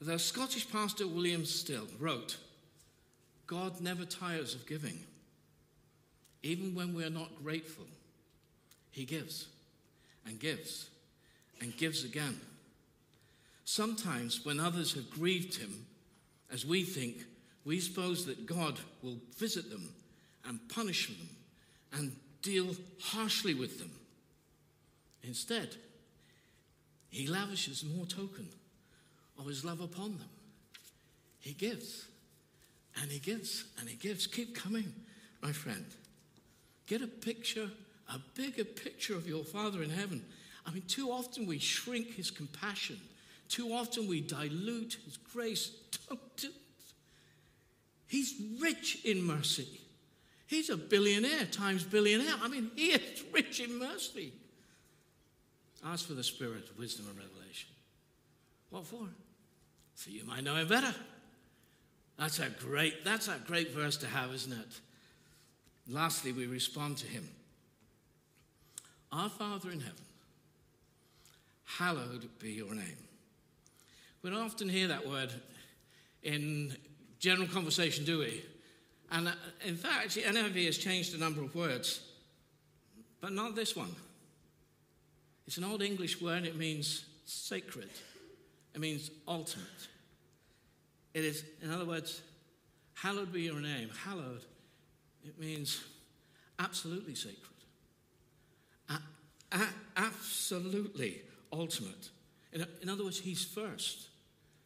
The 0.00 0.18
Scottish 0.18 0.70
pastor 0.70 1.06
William 1.06 1.44
Still 1.44 1.86
wrote, 1.98 2.36
God 3.46 3.80
never 3.80 4.04
tires 4.04 4.54
of 4.54 4.66
giving. 4.66 4.98
Even 6.42 6.74
when 6.74 6.94
we're 6.94 7.10
not 7.10 7.30
grateful, 7.42 7.86
he 8.90 9.04
gives 9.04 9.46
and 10.26 10.38
gives 10.38 10.90
and 11.60 11.76
gives 11.76 12.04
again. 12.04 12.40
Sometimes, 13.64 14.44
when 14.44 14.58
others 14.58 14.94
have 14.94 15.10
grieved 15.10 15.56
him, 15.56 15.86
as 16.52 16.66
we 16.66 16.82
think, 16.82 17.24
we 17.64 17.80
suppose 17.80 18.26
that 18.26 18.46
God 18.46 18.78
will 19.02 19.18
visit 19.36 19.70
them 19.70 19.88
and 20.44 20.58
punish 20.68 21.08
them 21.08 21.28
and 21.92 22.16
deal 22.42 22.74
harshly 23.00 23.54
with 23.54 23.78
them. 23.78 23.90
Instead, 25.22 25.76
he 27.10 27.26
lavishes 27.26 27.84
more 27.84 28.06
token 28.06 28.48
of 29.38 29.46
his 29.46 29.64
love 29.64 29.80
upon 29.80 30.18
them. 30.18 30.28
He 31.38 31.52
gives 31.52 32.06
and 33.00 33.10
he 33.10 33.18
gives 33.18 33.64
and 33.78 33.88
he 33.88 33.96
gives. 33.96 34.26
Keep 34.26 34.54
coming, 34.56 34.92
my 35.42 35.52
friend. 35.52 35.86
Get 36.86 37.02
a 37.02 37.06
picture, 37.06 37.70
a 38.12 38.18
bigger 38.34 38.64
picture 38.64 39.14
of 39.14 39.28
your 39.28 39.44
Father 39.44 39.82
in 39.82 39.90
heaven. 39.90 40.24
I 40.66 40.72
mean, 40.72 40.84
too 40.88 41.10
often 41.10 41.46
we 41.46 41.58
shrink 41.58 42.14
his 42.14 42.30
compassion 42.30 43.00
too 43.52 43.74
often 43.74 44.08
we 44.08 44.22
dilute 44.22 44.96
His 45.04 45.18
grace. 45.18 45.72
Don't 46.08 46.36
do 46.38 46.48
He's 48.06 48.34
rich 48.60 49.04
in 49.04 49.22
mercy. 49.22 49.80
He's 50.46 50.70
a 50.70 50.76
billionaire 50.76 51.46
times 51.46 51.84
billionaire. 51.84 52.34
I 52.42 52.48
mean, 52.48 52.70
he 52.76 52.92
is 52.92 53.22
rich 53.32 53.60
in 53.60 53.78
mercy. 53.78 54.32
Ask 55.84 56.06
for 56.06 56.14
the 56.14 56.24
Spirit, 56.24 56.68
of 56.70 56.78
wisdom, 56.78 57.06
and 57.08 57.16
revelation. 57.16 57.70
What 58.70 58.86
for? 58.86 59.06
So 59.96 60.10
you 60.10 60.24
might 60.24 60.44
know 60.44 60.56
him 60.56 60.68
better. 60.68 60.94
That's 62.18 62.38
a 62.38 62.48
great, 62.50 63.04
that's 63.04 63.28
a 63.28 63.36
great 63.46 63.74
verse 63.74 63.96
to 63.98 64.06
have, 64.06 64.32
isn't 64.32 64.52
it? 64.52 64.80
Lastly, 65.88 66.32
we 66.32 66.46
respond 66.46 66.98
to 66.98 67.06
him. 67.06 67.28
Our 69.10 69.28
Father 69.28 69.70
in 69.70 69.80
heaven, 69.80 70.04
hallowed 71.64 72.28
be 72.38 72.52
your 72.52 72.74
name. 72.74 73.08
We 74.22 74.30
don't 74.30 74.40
often 74.40 74.68
hear 74.68 74.88
that 74.88 75.06
word 75.08 75.32
in 76.22 76.76
general 77.18 77.48
conversation, 77.48 78.04
do 78.04 78.20
we? 78.20 78.44
And 79.10 79.28
uh, 79.28 79.32
in 79.64 79.76
fact, 79.76 80.14
the 80.14 80.22
NIV 80.22 80.66
has 80.66 80.78
changed 80.78 81.14
a 81.14 81.18
number 81.18 81.42
of 81.42 81.54
words, 81.54 82.00
but 83.20 83.32
not 83.32 83.56
this 83.56 83.74
one. 83.74 83.94
It's 85.46 85.56
an 85.56 85.64
old 85.64 85.82
English 85.82 86.20
word, 86.22 86.44
it 86.46 86.56
means 86.56 87.04
sacred, 87.26 87.90
it 88.74 88.80
means 88.80 89.10
ultimate. 89.26 89.66
It 91.14 91.24
is, 91.24 91.44
in 91.60 91.70
other 91.70 91.84
words, 91.84 92.22
hallowed 92.94 93.32
be 93.32 93.42
your 93.42 93.60
name. 93.60 93.90
Hallowed, 94.04 94.44
it 95.26 95.38
means 95.38 95.82
absolutely 96.58 97.16
sacred, 97.16 97.36
a- 98.88 99.56
a- 99.56 99.74
absolutely 99.96 101.22
ultimate. 101.52 102.10
In, 102.52 102.64
in 102.82 102.88
other 102.88 103.04
words, 103.04 103.18
He's 103.18 103.44
first. 103.44 104.08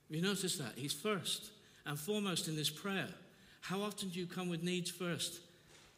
You 0.09 0.23
noticed 0.23 0.59
that? 0.59 0.73
He's 0.77 0.93
first 0.93 1.51
and 1.85 1.99
foremost 1.99 2.49
in 2.49 2.57
this 2.57 2.71
prayer. 2.71 3.09
How 3.61 3.81
often 3.83 4.09
do 4.11 4.21
you 4.21 4.27
come 4.27 4.49
with 4.49 4.63
needs 4.63 4.91
first 4.91 5.41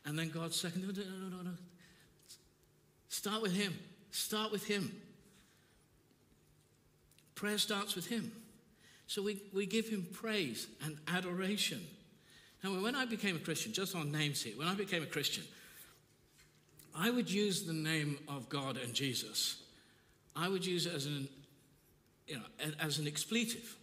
and 0.07 0.19
then 0.19 0.31
God 0.31 0.55
second? 0.55 0.83
No, 0.83 0.89
no, 0.89 1.29
no, 1.29 1.37
no, 1.37 1.43
no. 1.43 1.57
Start 3.09 3.43
with 3.43 3.55
Him. 3.55 3.75
Start 4.11 4.53
with 4.53 4.67
Him. 4.67 4.95
Prayer 7.35 7.59
starts 7.59 7.95
with 7.95 8.07
Him. 8.07 8.33
So 9.07 9.23
we, 9.23 9.41
we 9.55 9.67
give 9.67 9.89
Him 9.89 10.07
praise 10.13 10.67
and 10.85 10.97
adoration. 11.09 11.81
Now, 12.65 12.71
when 12.83 12.95
I 12.95 13.05
became 13.05 13.37
a 13.37 13.39
Christian, 13.39 13.73
just 13.73 13.95
on 13.95 14.11
names 14.11 14.43
here, 14.43 14.55
when 14.57 14.69
I 14.69 14.75
became 14.75 15.03
a 15.03 15.07
Christian, 15.07 15.45
I 16.95 17.11
would 17.11 17.31
use 17.31 17.63
the 17.63 17.73
name 17.73 18.19
of 18.29 18.49
God 18.49 18.77
and 18.77 18.93
Jesus. 18.93 19.63
I 20.35 20.49
would 20.49 20.67
use 20.67 20.87
it 20.87 20.95
as 20.95 21.07
an, 21.07 21.29
you 22.27 22.37
know, 22.37 22.73
as 22.81 22.99
an 22.99 23.07
expletive, 23.07 23.77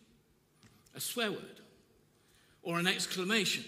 a 0.96 1.00
swear 1.00 1.32
word, 1.32 1.62
or 2.64 2.80
an 2.80 2.88
exclamation. 2.88 3.64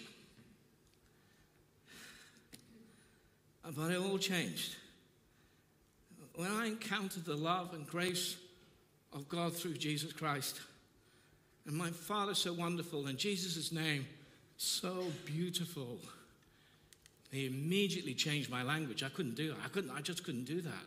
But 3.76 3.92
it 3.92 4.00
all 4.00 4.18
changed. 4.18 4.76
When 6.36 6.50
I 6.50 6.68
encountered 6.68 7.26
the 7.26 7.36
love 7.36 7.74
and 7.74 7.86
grace 7.86 8.38
of 9.12 9.28
God 9.28 9.54
through 9.54 9.74
Jesus 9.74 10.14
Christ, 10.14 10.62
and 11.66 11.76
my 11.76 11.90
Father 11.90 12.34
so 12.34 12.54
wonderful, 12.54 13.08
and 13.08 13.18
Jesus' 13.18 13.72
name 13.72 14.08
so 14.56 15.06
beautiful. 15.26 16.00
He 17.32 17.46
immediately 17.46 18.14
changed 18.14 18.50
my 18.50 18.64
language. 18.64 19.04
I 19.04 19.10
couldn't 19.10 19.36
do 19.36 19.52
it. 19.52 19.58
I 19.64 19.68
couldn't, 19.68 19.92
I 19.92 20.02
just 20.02 20.24
couldn't 20.24 20.46
do 20.46 20.62
that. 20.62 20.86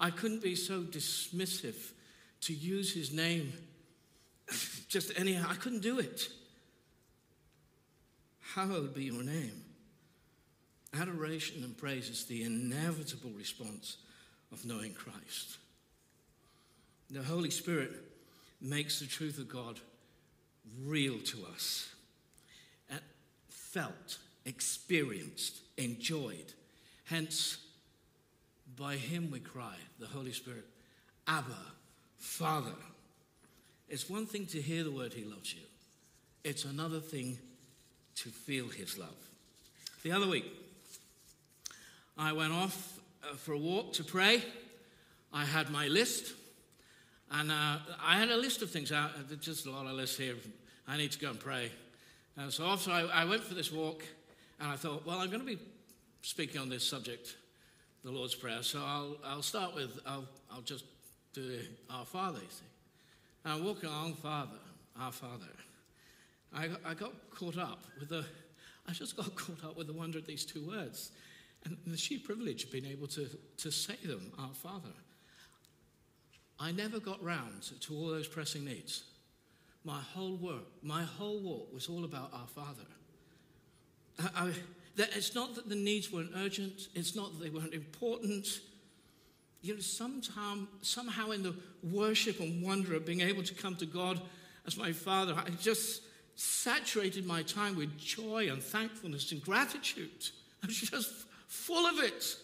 I 0.00 0.10
couldn't 0.10 0.42
be 0.42 0.54
so 0.54 0.80
dismissive 0.82 1.92
to 2.42 2.54
use 2.54 2.92
his 2.92 3.12
name 3.12 3.52
just 4.88 5.12
anyhow. 5.18 5.46
I 5.50 5.54
couldn't 5.54 5.82
do 5.82 5.98
it. 5.98 6.28
Hallowed 8.54 8.94
be 8.94 9.04
your 9.04 9.22
name. 9.22 9.62
Adoration 10.94 11.62
and 11.62 11.76
praise 11.76 12.08
is 12.08 12.24
the 12.24 12.42
inevitable 12.42 13.30
response 13.36 13.98
of 14.52 14.64
knowing 14.64 14.94
Christ. 14.94 15.58
The 17.10 17.22
Holy 17.22 17.50
Spirit 17.50 17.92
makes 18.60 19.00
the 19.00 19.06
truth 19.06 19.38
of 19.38 19.48
God 19.48 19.78
real 20.84 21.18
to 21.18 21.38
us 21.52 21.90
uh, 22.90 22.96
felt, 23.48 24.18
experienced, 24.44 25.60
enjoyed. 25.76 26.54
Hence, 27.04 27.58
by 28.76 28.96
Him 28.96 29.30
we 29.30 29.40
cry, 29.40 29.74
the 29.98 30.06
Holy 30.06 30.32
Spirit, 30.32 30.64
Abba, 31.26 31.58
Father. 32.16 32.74
It's 33.88 34.10
one 34.10 34.26
thing 34.26 34.46
to 34.46 34.60
hear 34.60 34.84
the 34.84 34.90
word 34.90 35.12
He 35.12 35.24
loves 35.24 35.54
you, 35.54 35.62
it's 36.44 36.64
another 36.64 37.00
thing 37.00 37.38
to 38.16 38.28
feel 38.28 38.68
His 38.68 38.98
love. 38.98 39.16
The 40.02 40.12
other 40.12 40.28
week, 40.28 40.46
I 42.16 42.32
went 42.32 42.52
off 42.52 42.98
uh, 43.24 43.34
for 43.34 43.52
a 43.52 43.58
walk 43.58 43.92
to 43.94 44.04
pray. 44.04 44.42
I 45.32 45.44
had 45.44 45.70
my 45.70 45.88
list, 45.88 46.32
and 47.30 47.50
uh, 47.50 47.78
I 48.02 48.18
had 48.18 48.30
a 48.30 48.36
list 48.36 48.62
of 48.62 48.70
things. 48.70 48.92
Uh, 48.92 49.08
there's 49.28 49.40
just 49.40 49.66
a 49.66 49.70
lot 49.70 49.86
of 49.86 49.92
lists 49.92 50.16
here. 50.16 50.36
I 50.88 50.96
need 50.96 51.12
to 51.12 51.18
go 51.18 51.30
and 51.30 51.40
pray. 51.40 51.70
And 52.36 52.52
so 52.52 52.64
after 52.66 52.90
I, 52.90 53.02
I 53.02 53.24
went 53.24 53.42
for 53.42 53.54
this 53.54 53.72
walk, 53.72 54.04
and 54.60 54.70
I 54.70 54.76
thought, 54.76 55.04
well, 55.04 55.18
I'm 55.18 55.28
going 55.28 55.40
to 55.40 55.46
be 55.46 55.58
speaking 56.22 56.60
on 56.60 56.68
this 56.68 56.88
subject, 56.88 57.36
the 58.04 58.10
Lord's 58.10 58.34
Prayer. 58.34 58.62
So 58.62 58.80
I'll, 58.84 59.16
I'll 59.24 59.42
start 59.42 59.74
with, 59.74 59.98
I'll, 60.06 60.26
I'll 60.50 60.62
just 60.62 60.84
do 61.34 61.58
Our 61.90 62.06
Father, 62.06 62.38
you 62.38 62.50
see. 62.50 62.75
I'm 63.46 63.64
walking 63.64 63.88
along, 63.88 64.14
Father, 64.14 64.58
Our 64.98 65.08
ah, 65.08 65.10
Father. 65.10 65.46
I, 66.52 66.68
I 66.84 66.94
got 66.94 67.12
caught 67.30 67.56
up 67.56 67.84
with 68.00 68.08
the, 68.08 68.24
I 68.88 68.92
just 68.92 69.16
got 69.16 69.34
caught 69.36 69.64
up 69.64 69.76
with 69.76 69.86
the 69.86 69.92
wonder 69.92 70.18
of 70.18 70.26
these 70.26 70.44
two 70.44 70.66
words 70.66 71.12
and 71.64 71.76
the 71.86 71.96
sheer 71.96 72.18
privilege 72.22 72.64
of 72.64 72.72
being 72.72 72.86
able 72.86 73.06
to, 73.08 73.28
to 73.58 73.70
say 73.70 73.96
them, 74.04 74.32
ah, 74.38 74.48
Our 74.48 74.54
Father. 74.54 74.94
I 76.58 76.72
never 76.72 76.98
got 76.98 77.22
round 77.22 77.62
to 77.80 77.94
all 77.94 78.08
those 78.08 78.26
pressing 78.26 78.64
needs 78.64 79.04
my 79.86 80.00
whole 80.00 80.36
work, 80.36 80.66
my 80.82 81.04
whole 81.04 81.38
walk 81.38 81.72
was 81.72 81.88
all 81.88 82.04
about 82.04 82.30
our 82.34 82.48
Father. 82.48 82.82
I, 84.18 84.46
I, 84.46 84.52
it's 84.98 85.32
not 85.32 85.54
that 85.54 85.68
the 85.68 85.76
needs 85.76 86.12
weren't 86.12 86.32
urgent, 86.34 86.88
it's 86.94 87.14
not 87.14 87.32
that 87.32 87.44
they 87.44 87.50
weren't 87.50 87.72
important. 87.72 88.48
You 89.62 89.74
know, 89.74 89.80
sometime, 89.80 90.68
somehow 90.82 91.30
in 91.30 91.42
the 91.42 91.54
worship 91.82 92.40
and 92.40 92.62
wonder 92.62 92.94
of 92.94 93.04
being 93.04 93.20
able 93.20 93.42
to 93.42 93.54
come 93.54 93.74
to 93.76 93.86
God 93.86 94.20
as 94.66 94.76
my 94.76 94.92
Father, 94.92 95.34
I 95.36 95.50
just 95.50 96.02
saturated 96.36 97.26
my 97.26 97.42
time 97.42 97.76
with 97.76 97.96
joy 97.98 98.48
and 98.50 98.62
thankfulness 98.62 99.32
and 99.32 99.42
gratitude. 99.42 100.28
I 100.62 100.66
was 100.66 100.80
just 100.80 101.12
full 101.48 101.86
of 101.86 101.98
it. 102.04 102.36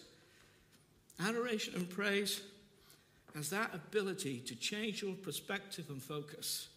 Adoration 1.19 1.75
and 1.75 1.89
praise 1.89 2.41
has 3.35 3.49
that 3.49 3.73
ability 3.73 4.39
to 4.39 4.55
change 4.55 5.01
your 5.01 5.15
perspective 5.15 5.85
and 5.89 6.01
focus. 6.01 6.67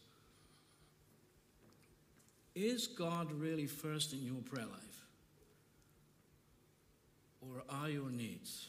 Is 2.55 2.87
God 2.87 3.31
really 3.33 3.67
first 3.67 4.13
in 4.13 4.25
your 4.25 4.43
prayer 4.43 4.65
life? 4.65 5.05
Or 7.43 7.63
are 7.69 7.91
your 7.91 8.11
needs? 8.11 8.69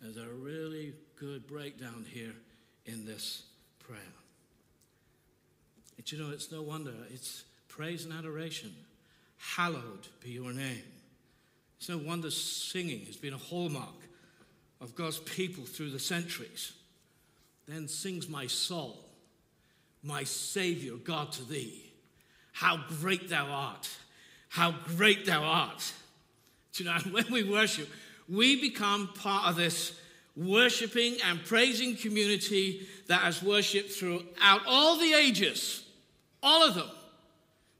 There's 0.00 0.16
a 0.16 0.28
really 0.28 0.94
good 1.16 1.46
breakdown 1.46 2.06
here 2.08 2.34
in 2.86 3.04
this 3.04 3.42
prayer. 3.80 3.98
But 5.96 6.12
you 6.12 6.18
know, 6.18 6.30
it's 6.30 6.52
no 6.52 6.62
wonder. 6.62 6.92
It's 7.10 7.44
praise 7.68 8.04
and 8.04 8.14
adoration. 8.14 8.74
Hallowed 9.38 10.06
be 10.20 10.30
your 10.30 10.52
name. 10.52 10.84
It's 11.78 11.88
no 11.88 11.98
wonder 11.98 12.30
singing 12.30 13.06
has 13.06 13.16
been 13.16 13.34
a 13.34 13.38
hallmark 13.38 13.94
of 14.80 14.94
God's 14.94 15.18
people 15.18 15.64
through 15.64 15.90
the 15.90 15.98
centuries. 15.98 16.72
Then 17.66 17.88
sings 17.88 18.28
my 18.28 18.46
soul, 18.46 19.04
my 20.02 20.24
Savior, 20.24 20.94
God 20.94 21.32
to 21.32 21.44
thee. 21.44 21.92
How 22.52 22.78
great 23.00 23.28
thou 23.28 23.46
art! 23.46 23.88
How 24.48 24.74
great 24.96 25.26
thou 25.26 25.42
art! 25.44 25.92
Do 26.72 26.84
you 26.84 26.90
know, 26.90 26.98
when 27.10 27.30
we 27.30 27.44
worship, 27.44 27.88
we 28.28 28.60
become 28.60 29.08
part 29.14 29.48
of 29.48 29.56
this 29.56 29.98
worshiping 30.36 31.16
and 31.24 31.44
praising 31.44 31.96
community 31.96 32.86
that 33.08 33.20
has 33.20 33.42
worshiped 33.42 33.92
throughout 33.92 34.60
all 34.66 34.96
the 34.96 35.12
ages, 35.12 35.84
all 36.42 36.62
of 36.62 36.74
them. 36.74 36.88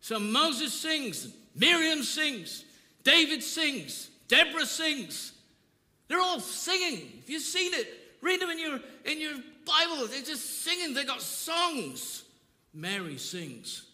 So 0.01 0.19
Moses 0.19 0.73
sings, 0.73 1.29
Miriam 1.55 2.03
sings, 2.03 2.65
David 3.05 3.43
sings, 3.43 4.11
Deborah 4.27 4.67
sings. 4.67 5.33
They're 6.09 6.21
all 6.21 6.41
singing. 6.41 7.13
If 7.19 7.29
you've 7.29 7.43
seen 7.43 7.75
it, 7.75 7.87
read 8.23 8.41
them 8.41 8.51
in 8.51 8.59
your, 8.59 8.81
in 9.05 9.21
your 9.21 9.35
Bible. 9.67 10.07
They're 10.07 10.23
just 10.23 10.63
singing. 10.63 10.95
They 10.95 11.05
got 11.05 11.21
songs. 11.21 12.25
Mary 12.73 13.19
sings. 13.19 13.85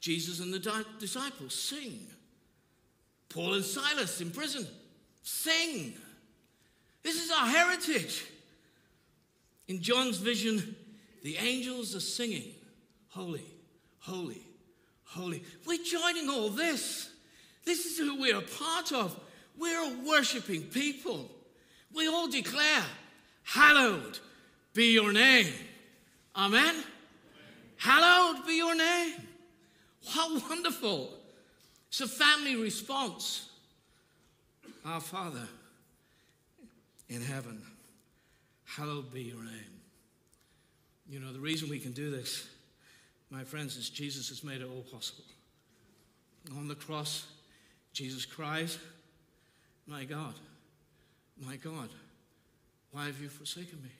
Jesus 0.00 0.40
and 0.40 0.52
the 0.52 0.84
disciples 0.98 1.54
sing. 1.54 2.06
Paul 3.28 3.54
and 3.54 3.64
Silas 3.64 4.20
in 4.20 4.30
prison 4.30 4.66
sing. 5.26 5.92
This 7.02 7.22
is 7.22 7.30
our 7.30 7.46
heritage. 7.46 8.24
In 9.66 9.82
John's 9.82 10.18
vision, 10.18 10.76
the 11.24 11.36
angels 11.36 11.94
are 11.96 12.00
singing, 12.00 12.54
Holy, 13.08 13.44
holy, 13.98 14.42
holy. 15.04 15.42
We're 15.66 15.82
joining 15.82 16.28
all 16.30 16.50
this. 16.50 17.10
This 17.64 17.86
is 17.86 17.98
who 17.98 18.20
we're 18.20 18.40
part 18.40 18.92
of. 18.92 19.18
We're 19.58 19.82
a 19.82 19.96
worshiping 20.06 20.62
people. 20.64 21.30
We 21.92 22.06
all 22.06 22.28
declare, 22.28 22.84
Hallowed 23.42 24.18
be 24.74 24.92
your 24.92 25.12
name. 25.12 25.52
Amen? 26.36 26.62
Amen. 26.66 26.84
Hallowed 27.78 28.46
be 28.46 28.54
your 28.54 28.76
name. 28.76 29.14
How 30.08 30.38
wonderful. 30.38 31.10
It's 31.88 32.00
a 32.00 32.06
family 32.08 32.54
response. 32.54 33.48
Our 34.86 35.00
Father 35.00 35.48
in 37.08 37.20
heaven, 37.20 37.60
hallowed 38.64 39.12
be 39.12 39.22
your 39.22 39.42
name. 39.42 39.80
You 41.08 41.18
know, 41.18 41.32
the 41.32 41.40
reason 41.40 41.68
we 41.68 41.80
can 41.80 41.90
do 41.90 42.08
this, 42.08 42.48
my 43.28 43.42
friends, 43.42 43.76
is 43.76 43.90
Jesus 43.90 44.28
has 44.28 44.44
made 44.44 44.60
it 44.60 44.68
all 44.68 44.82
possible. 44.82 45.24
On 46.56 46.68
the 46.68 46.76
cross, 46.76 47.26
Jesus 47.92 48.24
cries, 48.24 48.78
My 49.88 50.04
God, 50.04 50.34
my 51.44 51.56
God, 51.56 51.88
why 52.92 53.06
have 53.06 53.20
you 53.20 53.28
forsaken 53.28 53.82
me? 53.82 53.90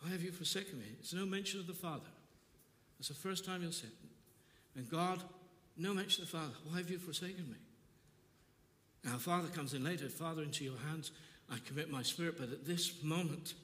Why 0.00 0.10
have 0.10 0.22
you 0.22 0.32
forsaken 0.32 0.78
me? 0.80 0.86
It's 0.98 1.14
no 1.14 1.24
mention 1.24 1.60
of 1.60 1.68
the 1.68 1.74
Father. 1.74 2.10
It's 2.98 3.08
the 3.08 3.14
first 3.14 3.44
time 3.44 3.62
you'll 3.62 3.70
say 3.70 3.86
it. 3.86 4.78
And 4.78 4.90
God, 4.90 5.22
no 5.76 5.94
mention 5.94 6.24
of 6.24 6.30
the 6.30 6.36
Father. 6.36 6.54
Why 6.68 6.78
have 6.78 6.90
you 6.90 6.98
forsaken 6.98 7.48
me? 7.48 7.56
Now, 9.04 9.18
Father 9.18 9.48
comes 9.48 9.74
in 9.74 9.84
later. 9.84 10.08
Father, 10.08 10.42
into 10.42 10.64
your 10.64 10.78
hands 10.88 11.10
I 11.50 11.56
commit 11.66 11.90
my 11.90 12.02
spirit. 12.02 12.36
But 12.38 12.52
at 12.52 12.66
this 12.66 13.02
moment, 13.02 13.54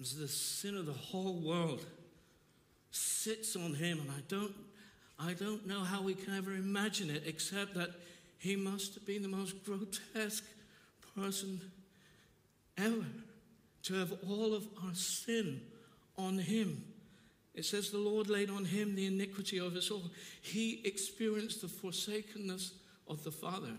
as 0.00 0.16
the 0.16 0.28
sin 0.28 0.76
of 0.76 0.86
the 0.86 0.92
whole 0.92 1.34
world 1.34 1.84
sits 2.90 3.56
on 3.56 3.74
him, 3.74 4.00
and 4.00 4.10
I 4.10 4.20
don't, 4.28 4.54
I 5.18 5.32
don't 5.32 5.66
know 5.66 5.80
how 5.80 6.02
we 6.02 6.14
can 6.14 6.36
ever 6.36 6.52
imagine 6.52 7.10
it, 7.10 7.22
except 7.26 7.74
that 7.74 7.90
he 8.38 8.56
must 8.56 8.94
have 8.94 9.06
been 9.06 9.22
the 9.22 9.28
most 9.28 9.64
grotesque 9.64 10.44
person 11.16 11.60
ever 12.76 13.04
to 13.84 13.94
have 13.94 14.12
all 14.28 14.54
of 14.54 14.66
our 14.84 14.94
sin 14.94 15.60
on 16.16 16.38
him. 16.38 16.84
It 17.54 17.64
says 17.64 17.90
the 17.90 17.98
Lord 17.98 18.28
laid 18.30 18.50
on 18.50 18.64
him 18.64 18.94
the 18.94 19.06
iniquity 19.06 19.58
of 19.58 19.76
us 19.76 19.90
all. 19.90 20.10
He 20.40 20.80
experienced 20.84 21.60
the 21.60 21.68
forsakenness 21.68 22.72
of 23.08 23.24
the 23.24 23.30
Father 23.30 23.72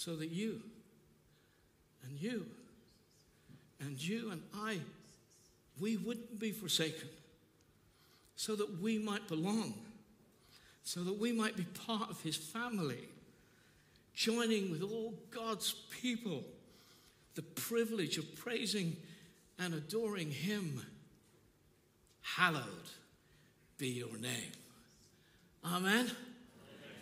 so 0.00 0.16
that 0.16 0.30
you 0.30 0.62
and 2.04 2.18
you 2.18 2.46
and 3.80 4.02
you 4.02 4.30
and 4.30 4.40
I, 4.56 4.78
we 5.78 5.98
wouldn't 5.98 6.38
be 6.38 6.52
forsaken, 6.52 7.08
so 8.34 8.56
that 8.56 8.80
we 8.80 8.96
might 8.96 9.28
belong, 9.28 9.74
so 10.84 11.04
that 11.04 11.18
we 11.18 11.32
might 11.32 11.54
be 11.54 11.64
part 11.86 12.08
of 12.08 12.18
his 12.22 12.36
family, 12.36 13.08
joining 14.14 14.70
with 14.70 14.82
all 14.82 15.12
God's 15.30 15.74
people 15.90 16.44
the 17.34 17.42
privilege 17.42 18.16
of 18.16 18.36
praising 18.36 18.96
and 19.58 19.74
adoring 19.74 20.30
him. 20.30 20.80
Hallowed 22.22 22.64
be 23.76 23.88
your 23.88 24.16
name. 24.16 24.52
Amen. 25.62 26.10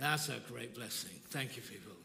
That's 0.00 0.28
a 0.30 0.38
great 0.48 0.74
blessing. 0.74 1.12
Thank 1.30 1.56
you, 1.56 1.62
people. 1.62 1.97